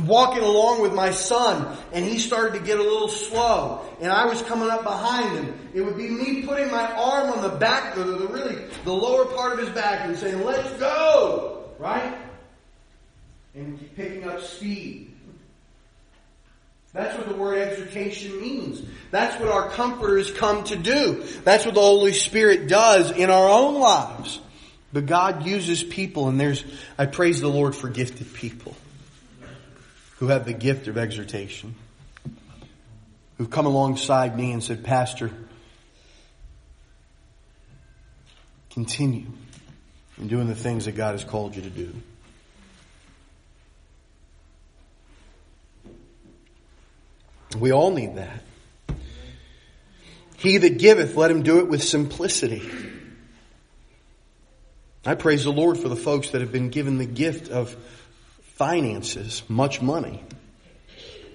walking 0.00 0.42
along 0.42 0.82
with 0.82 0.92
my 0.92 1.12
son 1.12 1.78
and 1.94 2.04
he 2.04 2.18
started 2.18 2.58
to 2.58 2.62
get 2.62 2.78
a 2.78 2.82
little 2.82 3.08
slow 3.08 3.80
and 4.02 4.12
I 4.12 4.26
was 4.26 4.42
coming 4.42 4.68
up 4.68 4.82
behind 4.82 5.34
him. 5.38 5.58
It 5.72 5.80
would 5.80 5.96
be 5.96 6.10
me 6.10 6.42
putting 6.42 6.70
my 6.70 6.92
arm 6.92 7.30
on 7.30 7.40
the 7.40 7.56
back, 7.56 7.94
the, 7.94 8.04
the 8.04 8.26
really, 8.26 8.56
the 8.84 8.92
lower 8.92 9.24
part 9.34 9.54
of 9.54 9.60
his 9.60 9.70
back 9.70 10.04
and 10.04 10.14
saying, 10.14 10.44
let's 10.44 10.70
go! 10.78 11.55
Right? 11.78 12.16
And 13.54 13.78
picking 13.96 14.28
up 14.28 14.40
speed. 14.42 15.12
That's 16.92 17.16
what 17.18 17.28
the 17.28 17.34
word 17.34 17.58
exhortation 17.58 18.40
means. 18.40 18.82
That's 19.10 19.38
what 19.38 19.50
our 19.50 19.68
comforters 19.68 20.30
come 20.32 20.64
to 20.64 20.76
do. 20.76 21.24
That's 21.44 21.66
what 21.66 21.74
the 21.74 21.80
Holy 21.80 22.14
Spirit 22.14 22.68
does 22.68 23.10
in 23.10 23.28
our 23.28 23.48
own 23.48 23.78
lives. 23.80 24.40
But 24.94 25.04
God 25.04 25.44
uses 25.44 25.82
people 25.82 26.28
and 26.28 26.40
there's, 26.40 26.64
I 26.96 27.04
praise 27.04 27.40
the 27.40 27.48
Lord 27.48 27.74
for 27.74 27.90
gifted 27.90 28.32
people 28.32 28.74
who 30.18 30.28
have 30.28 30.46
the 30.46 30.54
gift 30.54 30.88
of 30.88 30.96
exhortation. 30.96 31.74
Who've 33.36 33.50
come 33.50 33.66
alongside 33.66 34.34
me 34.34 34.52
and 34.52 34.64
said, 34.64 34.82
Pastor, 34.82 35.30
continue 38.70 39.26
and 40.18 40.28
doing 40.28 40.46
the 40.46 40.54
things 40.54 40.86
that 40.86 40.92
God 40.92 41.12
has 41.12 41.24
called 41.24 41.56
you 41.56 41.62
to 41.62 41.70
do. 41.70 41.92
We 47.58 47.72
all 47.72 47.90
need 47.90 48.16
that. 48.16 48.42
He 50.36 50.58
that 50.58 50.78
giveth, 50.78 51.16
let 51.16 51.30
him 51.30 51.42
do 51.42 51.58
it 51.60 51.68
with 51.68 51.82
simplicity. 51.82 52.68
I 55.04 55.14
praise 55.14 55.44
the 55.44 55.52
Lord 55.52 55.78
for 55.78 55.88
the 55.88 55.96
folks 55.96 56.30
that 56.30 56.40
have 56.40 56.52
been 56.52 56.70
given 56.70 56.98
the 56.98 57.06
gift 57.06 57.50
of 57.50 57.74
finances, 58.54 59.42
much 59.48 59.80
money. 59.80 60.22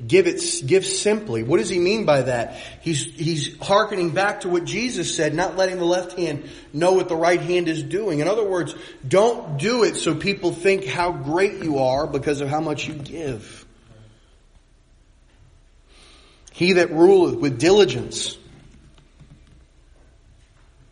Give 0.06 0.26
it, 0.26 0.42
give 0.66 0.86
simply. 0.86 1.44
What 1.44 1.58
does 1.58 1.70
he 1.70 1.78
mean 1.78 2.06
by 2.06 2.24
that? 2.24 2.56
He's, 2.82 3.04
he's 3.04 3.58
hearkening 3.60 4.12
back 4.12 4.42
to 4.42 4.50
what 4.50 4.66
Jesus 4.66 5.16
said, 5.16 5.34
not 5.34 5.58
letting 5.58 5.78
the 5.78 5.86
left 5.86 6.18
hand 6.18 6.50
know 6.74 6.94
what 6.94 7.10
the 7.10 7.16
right 7.16 7.40
hand 7.40 7.68
is 7.68 7.84
doing. 7.84 8.20
In 8.20 8.28
other 8.28 8.44
words, 8.44 8.74
don't 9.08 9.58
do 9.58 9.84
it 9.84 9.96
so 9.96 10.16
people 10.16 10.54
think 10.54 10.86
how 10.86 11.12
great 11.12 11.64
you 11.64 11.80
are 11.80 12.08
because 12.08 12.42
of 12.42 12.48
how 12.48 12.62
much 12.62 12.88
you 12.88 12.94
give. 12.94 13.66
He 16.52 16.74
that 16.74 16.92
ruleth 16.92 17.36
with 17.36 17.60
diligence. 17.60 18.38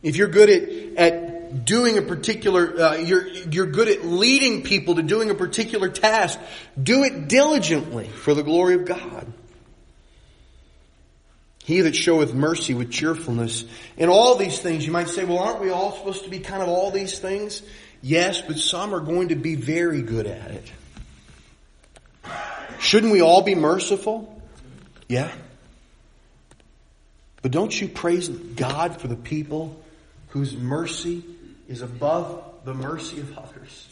If 0.02 0.16
you're 0.16 0.28
good 0.28 0.50
at, 0.50 0.98
at 0.98 1.29
doing 1.64 1.98
a 1.98 2.02
particular, 2.02 2.80
uh, 2.80 2.96
you're, 2.96 3.28
you're 3.28 3.68
good 3.68 3.88
at 3.88 4.06
leading 4.06 4.64
people 4.64 4.96
to 4.96 5.04
doing 5.04 5.30
a 5.30 5.36
particular 5.36 5.90
task, 5.90 6.40
do 6.82 7.04
it 7.04 7.28
diligently 7.28 8.08
for 8.08 8.34
the 8.34 8.44
glory 8.44 8.76
of 8.76 8.86
God. 8.86 9.32
He 11.64 11.82
that 11.82 11.96
showeth 11.96 12.34
mercy 12.34 12.74
with 12.74 12.92
cheerfulness. 12.92 13.64
And 13.98 14.10
all 14.10 14.36
these 14.36 14.60
things, 14.60 14.86
you 14.86 14.92
might 14.92 15.10
say, 15.10 15.24
well, 15.24 15.40
aren't 15.40 15.62
we 15.62 15.70
all 15.70 15.92
supposed 15.92 16.24
to 16.24 16.30
be 16.30 16.40
kind 16.40 16.64
of 16.64 16.70
all 16.70 16.90
these 16.90 17.20
things? 17.20 17.62
Yes, 18.02 18.42
but 18.42 18.58
some 18.58 18.96
are 18.96 19.00
going 19.00 19.30
to 19.30 19.36
be 19.36 19.56
very 19.56 20.02
good 20.02 20.26
at 20.26 20.52
it. 20.52 20.72
Shouldn't 22.80 23.12
we 23.12 23.22
all 23.22 23.42
be 23.44 23.56
merciful? 23.56 24.42
Yeah. 25.08 25.32
But 27.42 27.52
don't 27.52 27.80
you 27.80 27.88
praise 27.88 28.30
God 28.30 29.00
for 29.00 29.08
the 29.08 29.16
people 29.16 29.80
whose 30.30 30.56
mercy 30.56 31.24
is 31.70 31.84
above 31.84 32.44
the 32.66 32.74
mercy 32.74 33.22
of 33.22 33.38
others. 33.38 33.88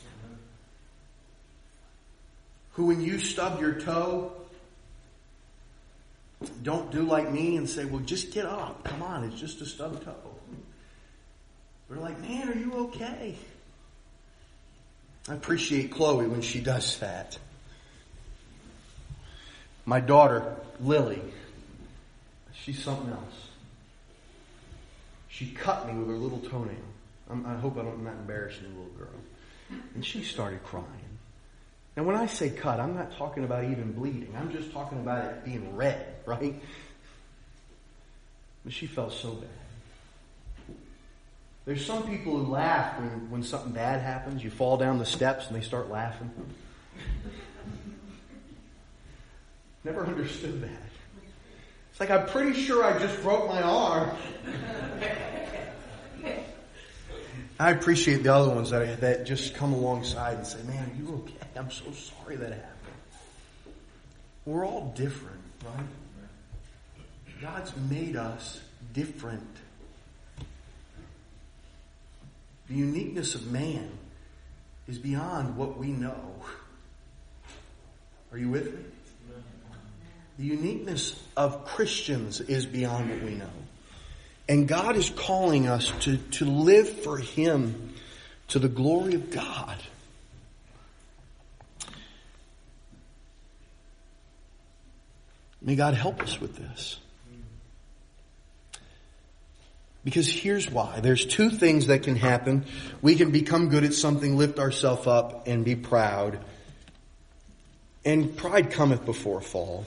Who, 2.74 2.88
when 2.88 3.02
you 3.02 3.20
stub 3.20 3.62
your 3.62 3.80
toe, 3.80 4.34
don't 6.64 6.92
do 6.92 7.04
like 7.04 7.32
me 7.32 7.56
and 7.56 7.70
say, 7.70 7.86
well, 7.86 8.02
just 8.02 8.34
get 8.34 8.46
up. 8.46 8.84
Come 8.84 9.04
on, 9.04 9.24
it's 9.24 9.40
just 9.40 9.62
a 9.62 9.66
stub 9.66 10.04
toe. 10.04 10.16
We're 11.88 11.98
like, 11.98 12.20
man, 12.20 12.50
are 12.50 12.58
you 12.58 12.74
okay? 12.88 13.36
I 15.30 15.34
appreciate 15.34 15.92
Chloe 15.92 16.28
when 16.28 16.42
she 16.42 16.60
does 16.60 16.98
that. 16.98 17.38
My 19.86 20.00
daughter, 20.00 20.56
Lily, 20.82 21.22
she's 22.54 22.84
something 22.84 23.12
else. 23.12 23.50
She 25.30 25.52
cut 25.52 25.88
me 25.88 25.98
with 25.98 26.08
her 26.08 26.16
little 26.16 26.40
toenail. 26.40 26.76
I'm, 27.30 27.46
i 27.46 27.56
hope 27.56 27.78
I'm 27.78 28.04
not 28.04 28.14
embarrassing 28.14 28.64
the 28.64 28.70
little 28.70 28.94
girl. 28.98 29.80
And 29.96 30.06
she 30.06 30.24
started 30.24 30.64
crying. 30.64 30.86
And 31.96 32.06
when 32.06 32.16
I 32.16 32.28
say 32.28 32.50
cut, 32.50 32.80
I'm 32.80 32.96
not 32.96 33.18
talking 33.18 33.44
about 33.44 33.64
even 33.64 33.92
bleeding. 33.92 34.34
I'm 34.38 34.52
just 34.52 34.72
talking 34.72 35.00
about 35.00 35.26
it 35.26 35.46
being 35.46 35.76
red, 35.76 36.16
right? 36.26 36.62
But 38.64 38.72
she 38.72 38.86
felt 38.86 39.14
so 39.14 39.32
bad. 39.32 40.76
There's 41.66 41.86
some 41.86 42.08
people 42.08 42.38
who 42.38 42.52
laugh 42.52 42.98
when, 43.00 43.30
when 43.30 43.44
something 43.44 43.74
bad 43.74 44.02
happens. 44.02 44.44
You 44.44 44.50
fall 44.50 44.78
down 44.78 45.00
the 45.00 45.06
steps 45.06 45.48
and 45.48 45.56
they 45.56 45.62
start 45.62 45.90
laughing. 45.90 46.32
Never 49.84 50.06
understood 50.06 50.62
that. 50.62 50.70
It's 51.92 52.00
like, 52.00 52.12
I'm 52.12 52.28
pretty 52.28 52.62
sure 52.62 52.86
I 52.86 52.98
just 53.00 53.22
broke 53.22 53.48
my 53.48 53.62
arm. 53.62 54.12
I 57.60 57.72
appreciate 57.72 58.24
the 58.24 58.34
other 58.34 58.54
ones 58.54 58.70
that, 58.70 59.02
that 59.02 59.26
just 59.26 59.56
come 59.56 59.74
alongside 59.74 60.38
and 60.38 60.46
say, 60.46 60.62
man, 60.64 60.92
are 60.92 60.96
you 60.96 61.16
okay? 61.24 61.48
I'm 61.56 61.72
so 61.72 61.92
sorry 61.92 62.36
that 62.36 62.52
happened. 62.52 62.74
We're 64.46 64.66
all 64.66 64.94
different, 64.96 65.42
right? 65.66 65.86
God's 67.42 67.76
made 67.90 68.16
us 68.16 68.62
different. 68.94 69.58
The 72.68 72.76
uniqueness 72.76 73.34
of 73.34 73.52
man 73.52 73.90
is 74.88 75.00
beyond 75.00 75.58
what 75.58 75.78
we 75.78 75.88
know. 75.88 76.36
Are 78.32 78.38
you 78.38 78.50
with 78.50 78.74
me? 78.74 78.84
The 80.38 80.46
uniqueness 80.46 81.20
of 81.36 81.66
Christians 81.66 82.40
is 82.40 82.66
beyond 82.66 83.10
what 83.10 83.22
we 83.24 83.32
know. 83.32 83.50
And 84.50 84.68
God 84.68 84.96
is 84.96 85.10
calling 85.10 85.68
us 85.68 85.92
to, 86.02 86.18
to 86.18 86.46
live 86.46 86.88
for 86.88 87.18
Him 87.18 87.94
to 88.50 88.60
the 88.60 88.70
glory 88.70 89.16
of 89.16 89.30
God. 89.30 89.78
May 95.62 95.76
God 95.76 95.96
help 95.96 96.22
us 96.22 96.40
with 96.40 96.56
this. 96.56 96.98
Because 100.06 100.30
here's 100.30 100.72
why. 100.72 101.02
There's 101.02 101.26
two 101.26 101.50
things 101.50 101.88
that 101.88 102.04
can 102.04 102.16
happen. 102.16 102.64
We 103.02 103.16
can 103.16 103.32
become 103.32 103.68
good 103.68 103.84
at 103.84 103.94
something, 103.94 104.38
lift 104.38 104.60
ourselves 104.60 105.06
up, 105.06 105.48
and 105.48 105.66
be 105.66 105.76
proud. 105.76 106.40
And 108.06 108.38
pride 108.38 108.72
cometh 108.72 109.04
before 109.04 109.40
a 109.40 109.42
fall. 109.42 109.86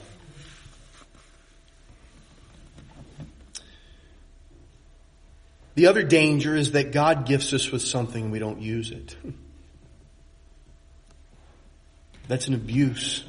The 5.75 5.87
other 5.87 6.03
danger 6.03 6.55
is 6.55 6.71
that 6.71 6.91
God 6.91 7.25
gifts 7.25 7.53
us 7.53 7.71
with 7.71 7.81
something 7.81 8.23
and 8.23 8.31
we 8.31 8.39
don't 8.39 8.61
use 8.61 8.91
it. 8.91 9.15
That's 12.27 12.47
an 12.47 12.53
abuse. 12.53 13.23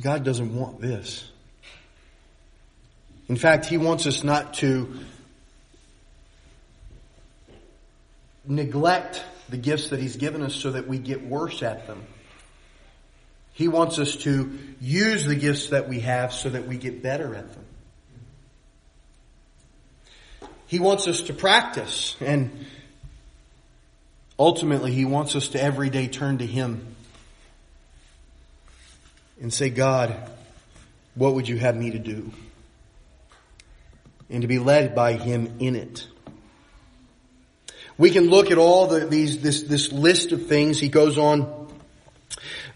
God 0.00 0.24
doesn't 0.24 0.54
want 0.54 0.80
this. 0.80 1.28
In 3.28 3.36
fact, 3.36 3.66
He 3.66 3.78
wants 3.78 4.06
us 4.06 4.24
not 4.24 4.54
to 4.54 4.94
neglect 8.46 9.22
the 9.48 9.56
gifts 9.56 9.90
that 9.90 10.00
He's 10.00 10.16
given 10.16 10.42
us 10.42 10.54
so 10.54 10.72
that 10.72 10.86
we 10.88 10.98
get 10.98 11.24
worse 11.24 11.62
at 11.62 11.86
them. 11.86 12.04
He 13.52 13.66
wants 13.66 13.98
us 13.98 14.16
to 14.18 14.56
use 14.80 15.24
the 15.24 15.34
gifts 15.34 15.70
that 15.70 15.88
we 15.88 16.00
have 16.00 16.32
so 16.32 16.50
that 16.50 16.68
we 16.68 16.76
get 16.76 17.02
better 17.02 17.34
at 17.34 17.52
them. 17.52 17.64
He 20.68 20.78
wants 20.78 21.08
us 21.08 21.22
to 21.22 21.32
practice 21.32 22.14
and 22.20 22.66
ultimately 24.38 24.92
He 24.92 25.04
wants 25.04 25.34
us 25.34 25.48
to 25.48 25.62
every 25.62 25.90
day 25.90 26.08
turn 26.08 26.38
to 26.38 26.46
Him 26.46 26.94
and 29.40 29.52
say, 29.52 29.70
God, 29.70 30.14
what 31.14 31.34
would 31.34 31.48
you 31.48 31.56
have 31.56 31.74
me 31.74 31.90
to 31.90 31.98
do? 31.98 32.30
And 34.30 34.42
to 34.42 34.48
be 34.48 34.58
led 34.58 34.94
by 34.94 35.14
Him 35.14 35.54
in 35.58 35.74
it. 35.74 36.06
We 37.96 38.10
can 38.10 38.28
look 38.28 38.50
at 38.50 38.58
all 38.58 38.86
the, 38.86 39.06
these, 39.06 39.40
this, 39.40 39.62
this 39.62 39.90
list 39.90 40.32
of 40.32 40.46
things. 40.46 40.78
He 40.78 40.88
goes 40.88 41.16
on 41.18 41.57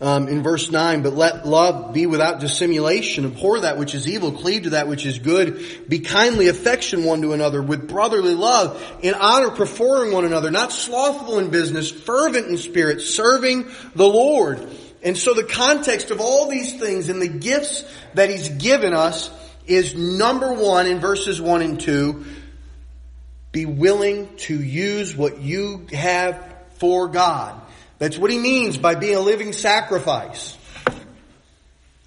um, 0.03 0.27
in 0.27 0.43
verse 0.43 0.69
9, 0.69 1.03
but 1.03 1.15
let 1.15 1.47
love 1.47 1.95
be 1.95 2.07
without 2.07 2.41
dissimulation. 2.41 3.25
Abhor 3.25 3.61
that 3.61 3.79
which 3.79 3.95
is 3.95 4.09
evil. 4.09 4.33
Cleave 4.33 4.65
to 4.65 4.71
that 4.71 4.89
which 4.89 5.07
is 5.07 5.21
good. 5.21 5.65
Be 5.89 6.01
kindly 6.01 6.49
affection 6.49 7.05
one 7.05 7.23
to 7.23 7.33
another 7.33 7.63
with 7.63 7.89
brotherly 7.89 8.35
love. 8.35 8.83
In 9.01 9.15
honor 9.15 9.51
preferring 9.51 10.13
one 10.13 10.25
another. 10.25 10.51
Not 10.51 10.73
slothful 10.73 11.39
in 11.39 11.51
business. 11.51 11.89
Fervent 11.89 12.49
in 12.49 12.59
spirit. 12.59 13.01
Serving 13.01 13.71
the 13.95 14.07
Lord. 14.07 14.69
And 15.05 15.17
so 15.17 15.35
the 15.35 15.45
context 15.45 16.11
of 16.11 16.21
all 16.21 16.49
these 16.49 16.81
things 16.81 17.09
and 17.09 17.23
the 17.23 17.29
gifts 17.29 17.85
that 18.15 18.29
He's 18.29 18.49
given 18.49 18.95
us 18.95 19.31
is 19.67 19.95
number 19.95 20.53
one 20.53 20.87
in 20.87 20.99
verses 20.99 21.41
one 21.41 21.63
and 21.63 21.81
two. 21.81 22.27
Be 23.53 23.67
willing 23.67 24.35
to 24.39 24.61
use 24.61 25.15
what 25.15 25.41
you 25.41 25.87
have 25.93 26.57
for 26.79 27.07
God. 27.07 27.63
That's 28.03 28.19
what 28.19 28.33
he 28.33 28.39
means 28.39 28.77
by 28.77 28.97
being 28.97 29.15
a 29.15 29.21
living 29.21 29.53
sacrifice. 29.53 30.59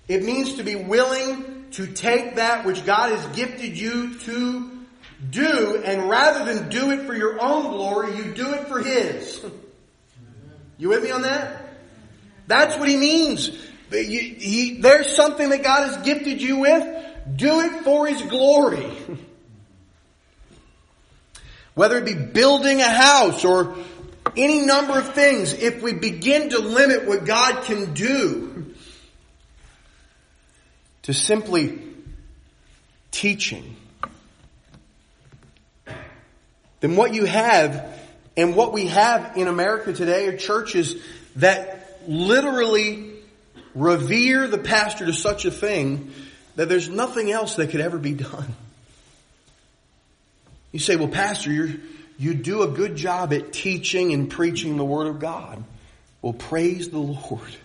It 0.09 0.23
means 0.23 0.55
to 0.55 0.63
be 0.63 0.75
willing 0.75 1.67
to 1.71 1.87
take 1.87 2.35
that 2.35 2.65
which 2.65 2.85
God 2.85 3.17
has 3.17 3.25
gifted 3.33 3.77
you 3.77 4.19
to 4.19 4.71
do, 5.29 5.81
and 5.85 6.09
rather 6.09 6.53
than 6.53 6.67
do 6.67 6.91
it 6.91 7.05
for 7.05 7.15
your 7.15 7.41
own 7.41 7.71
glory, 7.71 8.17
you 8.17 8.33
do 8.33 8.55
it 8.55 8.67
for 8.67 8.81
His. 8.81 9.41
You 10.77 10.89
with 10.89 11.01
me 11.01 11.11
on 11.11 11.21
that? 11.21 11.63
That's 12.45 12.77
what 12.77 12.89
he 12.89 12.97
means. 12.97 13.57
There's 13.89 15.15
something 15.15 15.47
that 15.47 15.63
God 15.63 15.93
has 15.93 16.03
gifted 16.03 16.41
you 16.41 16.57
with. 16.57 17.37
Do 17.37 17.61
it 17.61 17.85
for 17.85 18.05
His 18.05 18.21
glory. 18.21 18.85
Whether 21.73 21.99
it 21.99 22.05
be 22.05 22.15
building 22.15 22.81
a 22.81 22.89
house 22.89 23.45
or 23.45 23.77
any 24.35 24.65
number 24.65 24.97
of 24.97 25.13
things, 25.13 25.53
if 25.53 25.81
we 25.81 25.93
begin 25.93 26.49
to 26.49 26.59
limit 26.59 27.07
what 27.07 27.25
God 27.25 27.63
can 27.63 27.93
do 27.93 28.73
to 31.03 31.13
simply 31.13 31.79
teaching, 33.11 33.75
then 36.79 36.95
what 36.95 37.13
you 37.13 37.25
have 37.25 37.93
and 38.37 38.55
what 38.55 38.73
we 38.73 38.87
have 38.87 39.37
in 39.37 39.47
America 39.47 39.93
today 39.93 40.27
are 40.27 40.37
churches 40.37 40.95
that 41.37 42.01
literally 42.07 43.13
revere 43.73 44.47
the 44.47 44.57
pastor 44.57 45.05
to 45.05 45.13
such 45.13 45.45
a 45.45 45.51
thing 45.51 46.11
that 46.55 46.69
there's 46.69 46.89
nothing 46.89 47.31
else 47.31 47.55
that 47.55 47.69
could 47.69 47.81
ever 47.81 47.97
be 47.97 48.13
done. 48.13 48.55
You 50.71 50.79
say, 50.79 50.95
well, 50.95 51.07
pastor, 51.07 51.51
you 51.51 51.81
you 52.17 52.33
do 52.33 52.63
a 52.63 52.67
good 52.67 52.95
job 52.95 53.33
at 53.33 53.51
teaching 53.51 54.13
and 54.13 54.29
preaching 54.29 54.77
the 54.77 54.85
word 54.85 55.07
of 55.07 55.19
God. 55.19 55.63
Well, 56.21 56.33
praise 56.33 56.89
the 56.89 56.99
Lord. 56.99 57.55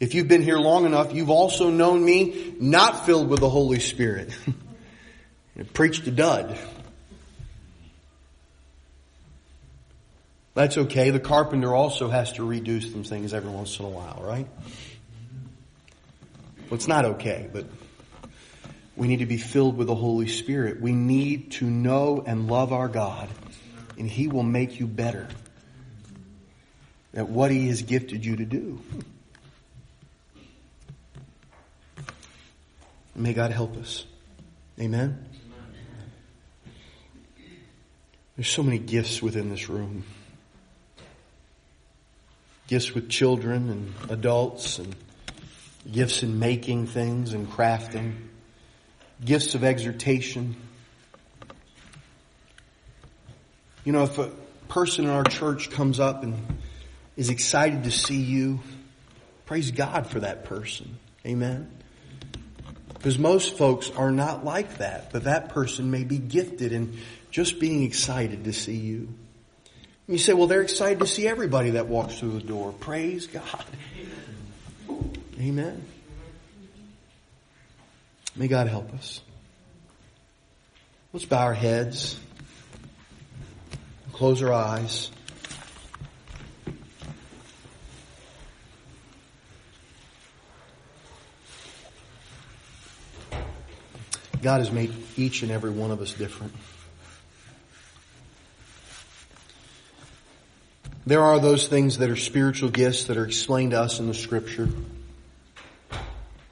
If 0.00 0.14
you've 0.14 0.28
been 0.28 0.42
here 0.42 0.58
long 0.58 0.86
enough, 0.86 1.14
you've 1.14 1.30
also 1.30 1.70
known 1.70 2.04
me 2.04 2.54
not 2.60 3.06
filled 3.06 3.28
with 3.28 3.40
the 3.40 3.48
Holy 3.48 3.80
Spirit. 3.80 4.36
preached 5.72 6.06
a 6.06 6.10
dud. 6.10 6.58
That's 10.54 10.78
okay. 10.78 11.10
The 11.10 11.20
carpenter 11.20 11.74
also 11.74 12.08
has 12.08 12.32
to 12.34 12.42
redo 12.42 12.82
some 12.82 13.02
things 13.02 13.34
every 13.34 13.50
once 13.50 13.78
in 13.78 13.84
a 13.84 13.88
while, 13.88 14.20
right? 14.22 14.46
Well, 16.64 16.74
it's 16.74 16.88
not 16.88 17.04
okay, 17.04 17.48
but 17.52 17.66
we 18.96 19.08
need 19.08 19.18
to 19.18 19.26
be 19.26 19.36
filled 19.36 19.76
with 19.76 19.86
the 19.86 19.94
Holy 19.94 20.28
Spirit. 20.28 20.80
We 20.80 20.92
need 20.92 21.52
to 21.52 21.64
know 21.64 22.22
and 22.26 22.48
love 22.48 22.72
our 22.72 22.88
God, 22.88 23.28
and 23.98 24.08
He 24.08 24.28
will 24.28 24.42
make 24.42 24.78
you 24.78 24.86
better 24.86 25.28
at 27.12 27.28
what 27.28 27.50
He 27.50 27.68
has 27.68 27.82
gifted 27.82 28.24
you 28.24 28.36
to 28.36 28.44
do. 28.44 28.80
May 33.16 33.32
God 33.32 33.52
help 33.52 33.76
us. 33.76 34.04
Amen. 34.80 35.24
There's 38.36 38.48
so 38.48 38.64
many 38.64 38.78
gifts 38.78 39.22
within 39.22 39.50
this 39.50 39.68
room 39.68 40.02
gifts 42.66 42.94
with 42.94 43.08
children 43.08 43.70
and 43.70 44.10
adults 44.10 44.78
and 44.78 44.94
gifts 45.90 46.22
in 46.22 46.38
making 46.38 46.86
things 46.86 47.34
and 47.34 47.50
crafting, 47.50 48.14
gifts 49.24 49.54
of 49.54 49.64
exhortation. 49.64 50.56
You 53.84 53.92
know, 53.92 54.04
if 54.04 54.18
a 54.18 54.30
person 54.68 55.04
in 55.04 55.10
our 55.10 55.24
church 55.24 55.70
comes 55.70 56.00
up 56.00 56.22
and 56.22 56.34
is 57.16 57.30
excited 57.30 57.84
to 57.84 57.90
see 57.90 58.20
you, 58.20 58.60
praise 59.46 59.70
God 59.70 60.06
for 60.06 60.20
that 60.20 60.44
person. 60.44 60.98
Amen. 61.26 61.70
Because 62.94 63.18
most 63.18 63.58
folks 63.58 63.90
are 63.90 64.10
not 64.10 64.44
like 64.44 64.78
that, 64.78 65.12
but 65.12 65.24
that 65.24 65.50
person 65.50 65.90
may 65.90 66.04
be 66.04 66.18
gifted 66.18 66.72
in 66.72 66.98
just 67.30 67.60
being 67.60 67.82
excited 67.82 68.44
to 68.44 68.52
see 68.52 68.76
you. 68.76 69.08
You 70.06 70.18
say, 70.18 70.32
well, 70.34 70.46
they're 70.46 70.62
excited 70.62 71.00
to 71.00 71.06
see 71.06 71.26
everybody 71.26 71.70
that 71.70 71.88
walks 71.88 72.18
through 72.18 72.32
the 72.32 72.46
door. 72.46 72.72
Praise 72.72 73.26
God. 73.26 73.64
Amen. 75.38 75.82
May 78.36 78.48
God 78.48 78.66
help 78.66 78.92
us. 78.94 79.20
Let's 81.12 81.24
bow 81.24 81.44
our 81.44 81.54
heads, 81.54 82.18
close 84.12 84.42
our 84.42 84.52
eyes. 84.52 85.10
God 94.42 94.58
has 94.58 94.70
made 94.70 94.92
each 95.16 95.42
and 95.42 95.50
every 95.50 95.70
one 95.70 95.90
of 95.90 96.02
us 96.02 96.12
different. 96.12 96.52
There 101.06 101.22
are 101.22 101.38
those 101.38 101.68
things 101.68 101.98
that 101.98 102.10
are 102.10 102.16
spiritual 102.16 102.70
gifts 102.70 103.04
that 103.04 103.16
are 103.16 103.24
explained 103.24 103.70
to 103.70 103.80
us 103.80 104.00
in 104.00 104.08
the 104.08 104.14
scripture. 104.14 104.68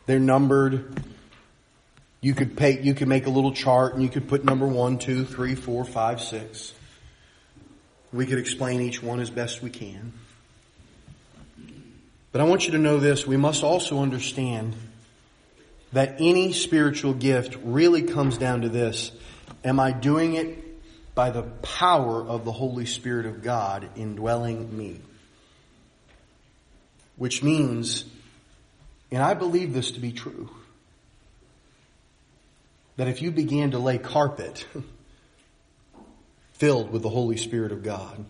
They're 0.07 0.21
numbered. 0.21 1.03
You 2.23 2.33
could 2.35 2.57
pay, 2.57 2.81
you 2.81 2.95
could 2.95 3.09
make 3.09 3.27
a 3.27 3.31
little 3.31 3.53
chart 3.53 3.93
and 3.93 4.03
you 4.03 4.09
could 4.09 4.29
put 4.29 4.45
number 4.45 4.67
one, 4.67 4.99
two, 4.99 5.27
three, 5.27 5.55
four, 5.55 5.85
five, 5.85 6.23
six. 6.23 6.73
We 8.11 8.25
could 8.25 8.39
explain 8.39 8.81
each 8.81 9.03
one 9.03 9.21
as 9.21 9.29
best 9.29 9.63
we 9.63 9.69
can. 9.69 10.15
But 12.31 12.41
I 12.41 12.45
want 12.45 12.65
you 12.65 12.73
to 12.73 12.79
know 12.79 12.99
this, 12.99 13.27
we 13.27 13.37
must 13.37 13.63
also 13.63 14.01
understand 14.01 14.75
that 15.93 16.17
any 16.19 16.55
spiritual 16.55 17.13
gift 17.13 17.59
really 17.63 18.01
comes 18.01 18.39
down 18.39 18.63
to 18.63 18.71
this. 18.71 19.13
Am 19.63 19.79
I 19.79 19.93
doing 19.93 20.35
it 20.35 20.63
by 21.15 21.31
the 21.31 21.43
power 21.43 22.23
of 22.27 22.45
the 22.45 22.53
Holy 22.53 22.87
Spirit 22.87 23.27
of 23.27 23.43
God 23.43 23.89
indwelling 23.97 24.77
me. 24.77 25.01
Which 27.17 27.43
means, 27.43 28.05
and 29.11 29.23
I 29.23 29.35
believe 29.35 29.75
this 29.75 29.93
to 29.93 30.01
be 30.01 30.13
true, 30.13 30.49
that 32.97 33.09
if 33.09 33.23
you 33.23 33.31
began 33.31 33.71
to 33.73 33.79
lay 33.79 33.99
carpet 33.99 34.67
filled 36.53 36.91
with 36.91 37.03
the 37.03 37.09
Holy 37.09 37.37
Spirit 37.37 37.73
of 37.73 37.83
God, 37.83 38.25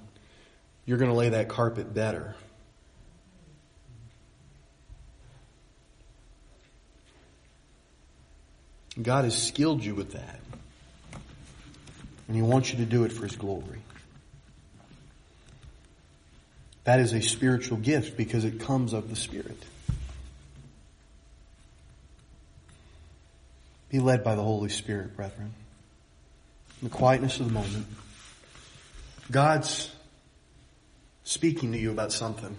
you're 0.87 0.99
going 0.99 1.11
to 1.11 1.17
lay 1.17 1.31
that 1.31 1.49
carpet 1.49 1.93
better. 1.93 2.35
God 9.01 9.25
has 9.25 9.41
skilled 9.41 9.85
you 9.85 9.95
with 9.95 10.13
that. 10.13 10.41
And 12.29 12.37
He 12.37 12.43
wants 12.43 12.71
you 12.73 12.79
to 12.79 12.85
do 12.85 13.05
it 13.05 13.13
for 13.13 13.23
His 13.23 13.37
glory. 13.37 13.81
That 16.85 17.01
is 17.01 17.13
a 17.13 17.21
spiritual 17.21 17.79
gift 17.79 18.17
because 18.17 18.45
it 18.45 18.61
comes 18.61 18.93
of 18.93 19.09
the 19.09 19.17
Spirit. 19.17 19.63
Be 23.93 24.01
led 24.01 24.25
by 24.25 24.35
the 24.35 24.43
Holy 24.43 24.71
Spirit, 24.71 25.15
brethren. 25.15 25.53
In 26.81 26.89
the 26.89 26.95
quietness 26.95 27.39
of 27.41 27.47
the 27.47 27.53
moment, 27.53 27.87
God's 29.31 29.95
speaking 31.25 31.73
to 31.73 31.79
you 31.79 31.91
about 31.91 32.11
something. 32.11 32.57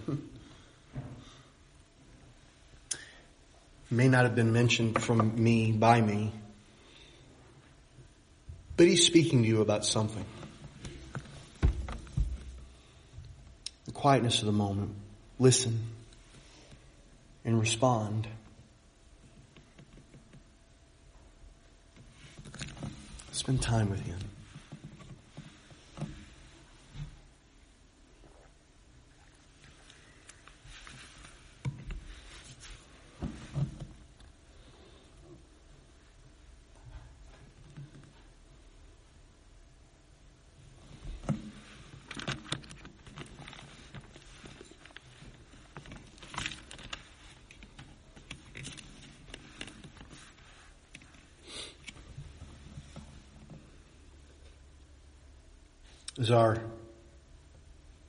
may 3.90 4.06
not 4.06 4.22
have 4.22 4.36
been 4.36 4.52
mentioned 4.52 5.02
from 5.02 5.42
me, 5.42 5.72
by 5.72 6.00
me, 6.00 6.32
but 8.76 8.86
he's 8.86 9.04
speaking 9.04 9.42
to 9.42 9.48
you 9.48 9.60
about 9.60 9.84
something. 9.84 10.24
The 13.86 13.92
quietness 13.92 14.38
of 14.38 14.46
the 14.46 14.52
moment. 14.52 14.92
Listen 15.40 15.80
and 17.44 17.58
respond. 17.58 18.28
Spend 23.44 23.60
time 23.60 23.90
with 23.90 24.00
him. 24.00 24.23
As 56.24 56.30
our 56.30 56.56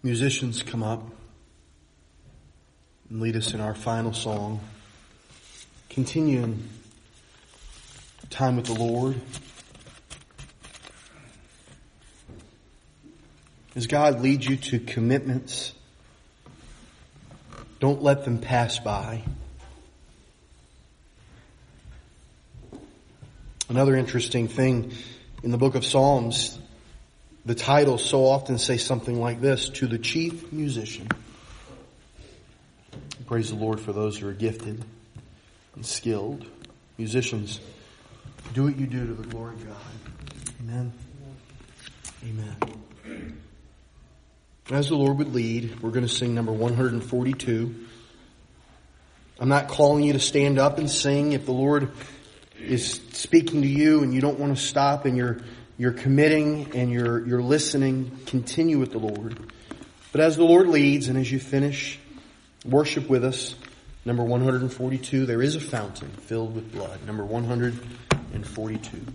musicians 0.02 0.64
come 0.64 0.82
up 0.82 1.04
and 3.10 3.20
lead 3.20 3.36
us 3.36 3.54
in 3.54 3.60
our 3.60 3.76
final 3.76 4.14
song, 4.14 4.62
continuing 5.90 6.70
time 8.30 8.56
with 8.56 8.68
the 8.68 8.74
Lord. 8.74 9.20
As 13.76 13.86
God 13.88 14.22
leads 14.22 14.48
you 14.48 14.56
to 14.56 14.80
commitments, 14.80 15.74
don't 17.82 18.02
let 18.02 18.24
them 18.24 18.38
pass 18.38 18.80
by. 18.80 19.24
Another 23.68 23.94
interesting 23.98 24.48
thing 24.48 24.94
in 25.44 25.52
the 25.52 25.58
book 25.58 25.76
of 25.76 25.84
Psalms, 25.84 26.60
the 27.46 27.56
titles 27.56 28.04
so 28.04 28.26
often 28.26 28.58
say 28.58 28.78
something 28.78 29.20
like 29.20 29.40
this, 29.40 29.70
to 29.70 29.88
the 29.88 30.00
chief 30.00 30.52
musician. 30.52 31.08
Praise 33.28 33.50
the 33.50 33.56
Lord 33.56 33.80
for 33.80 33.94
those 33.94 34.18
who 34.18 34.28
are 34.28 34.34
gifted 34.34 34.84
and 35.76 35.86
skilled. 35.86 36.46
Musicians, 36.98 37.60
do 38.54 38.64
what 38.64 38.78
you 38.78 38.88
do 38.88 39.08
to 39.08 39.14
the 39.14 39.28
glory 39.28 39.54
of 39.56 39.68
God. 39.68 39.78
Amen. 40.62 40.94
Amen. 42.24 42.58
As 44.72 44.90
the 44.90 44.96
Lord 44.96 45.20
would 45.20 45.34
lead, 45.34 45.82
we're 45.82 45.92
going 45.92 46.08
to 46.08 46.14
sing 46.14 46.34
number 46.34 46.52
142. 46.52 47.86
I'm 49.40 49.50
not 49.50 49.68
calling 49.68 50.04
you 50.04 50.14
to 50.14 50.20
stand 50.20 50.58
up 50.58 50.80
and 50.80 50.90
sing. 50.90 51.34
If 51.34 51.46
the 51.46 51.52
Lord 51.52 51.92
is 52.60 52.94
speaking 53.12 53.62
to 53.62 53.68
you 53.68 54.02
and 54.02 54.14
you 54.14 54.22
don't 54.22 54.40
want 54.40 54.58
to 54.58 54.64
stop 54.64 55.06
and 55.06 55.16
you're, 55.16 55.40
you're 55.78 55.92
committing 55.92 56.72
and 56.74 56.92
you're, 56.92 57.26
you're 57.28 57.42
listening, 57.42 58.18
continue 58.26 58.80
with 58.80 58.92
the 58.92 59.00
Lord. 59.00 59.52
But 60.12 60.22
as 60.22 60.38
the 60.38 60.44
Lord 60.44 60.68
leads 60.68 61.10
and 61.10 61.18
as 61.18 61.30
you 61.32 61.40
finish, 61.40 62.00
worship 62.66 63.10
with 63.10 63.26
us. 63.26 63.56
Number 64.06 64.24
142, 64.24 65.26
there 65.26 65.42
is 65.42 65.56
a 65.56 65.60
fountain 65.60 66.10
filled 66.10 66.56
with 66.56 66.72
blood. 66.72 67.06
Number 67.06 67.26
142. 67.26 69.06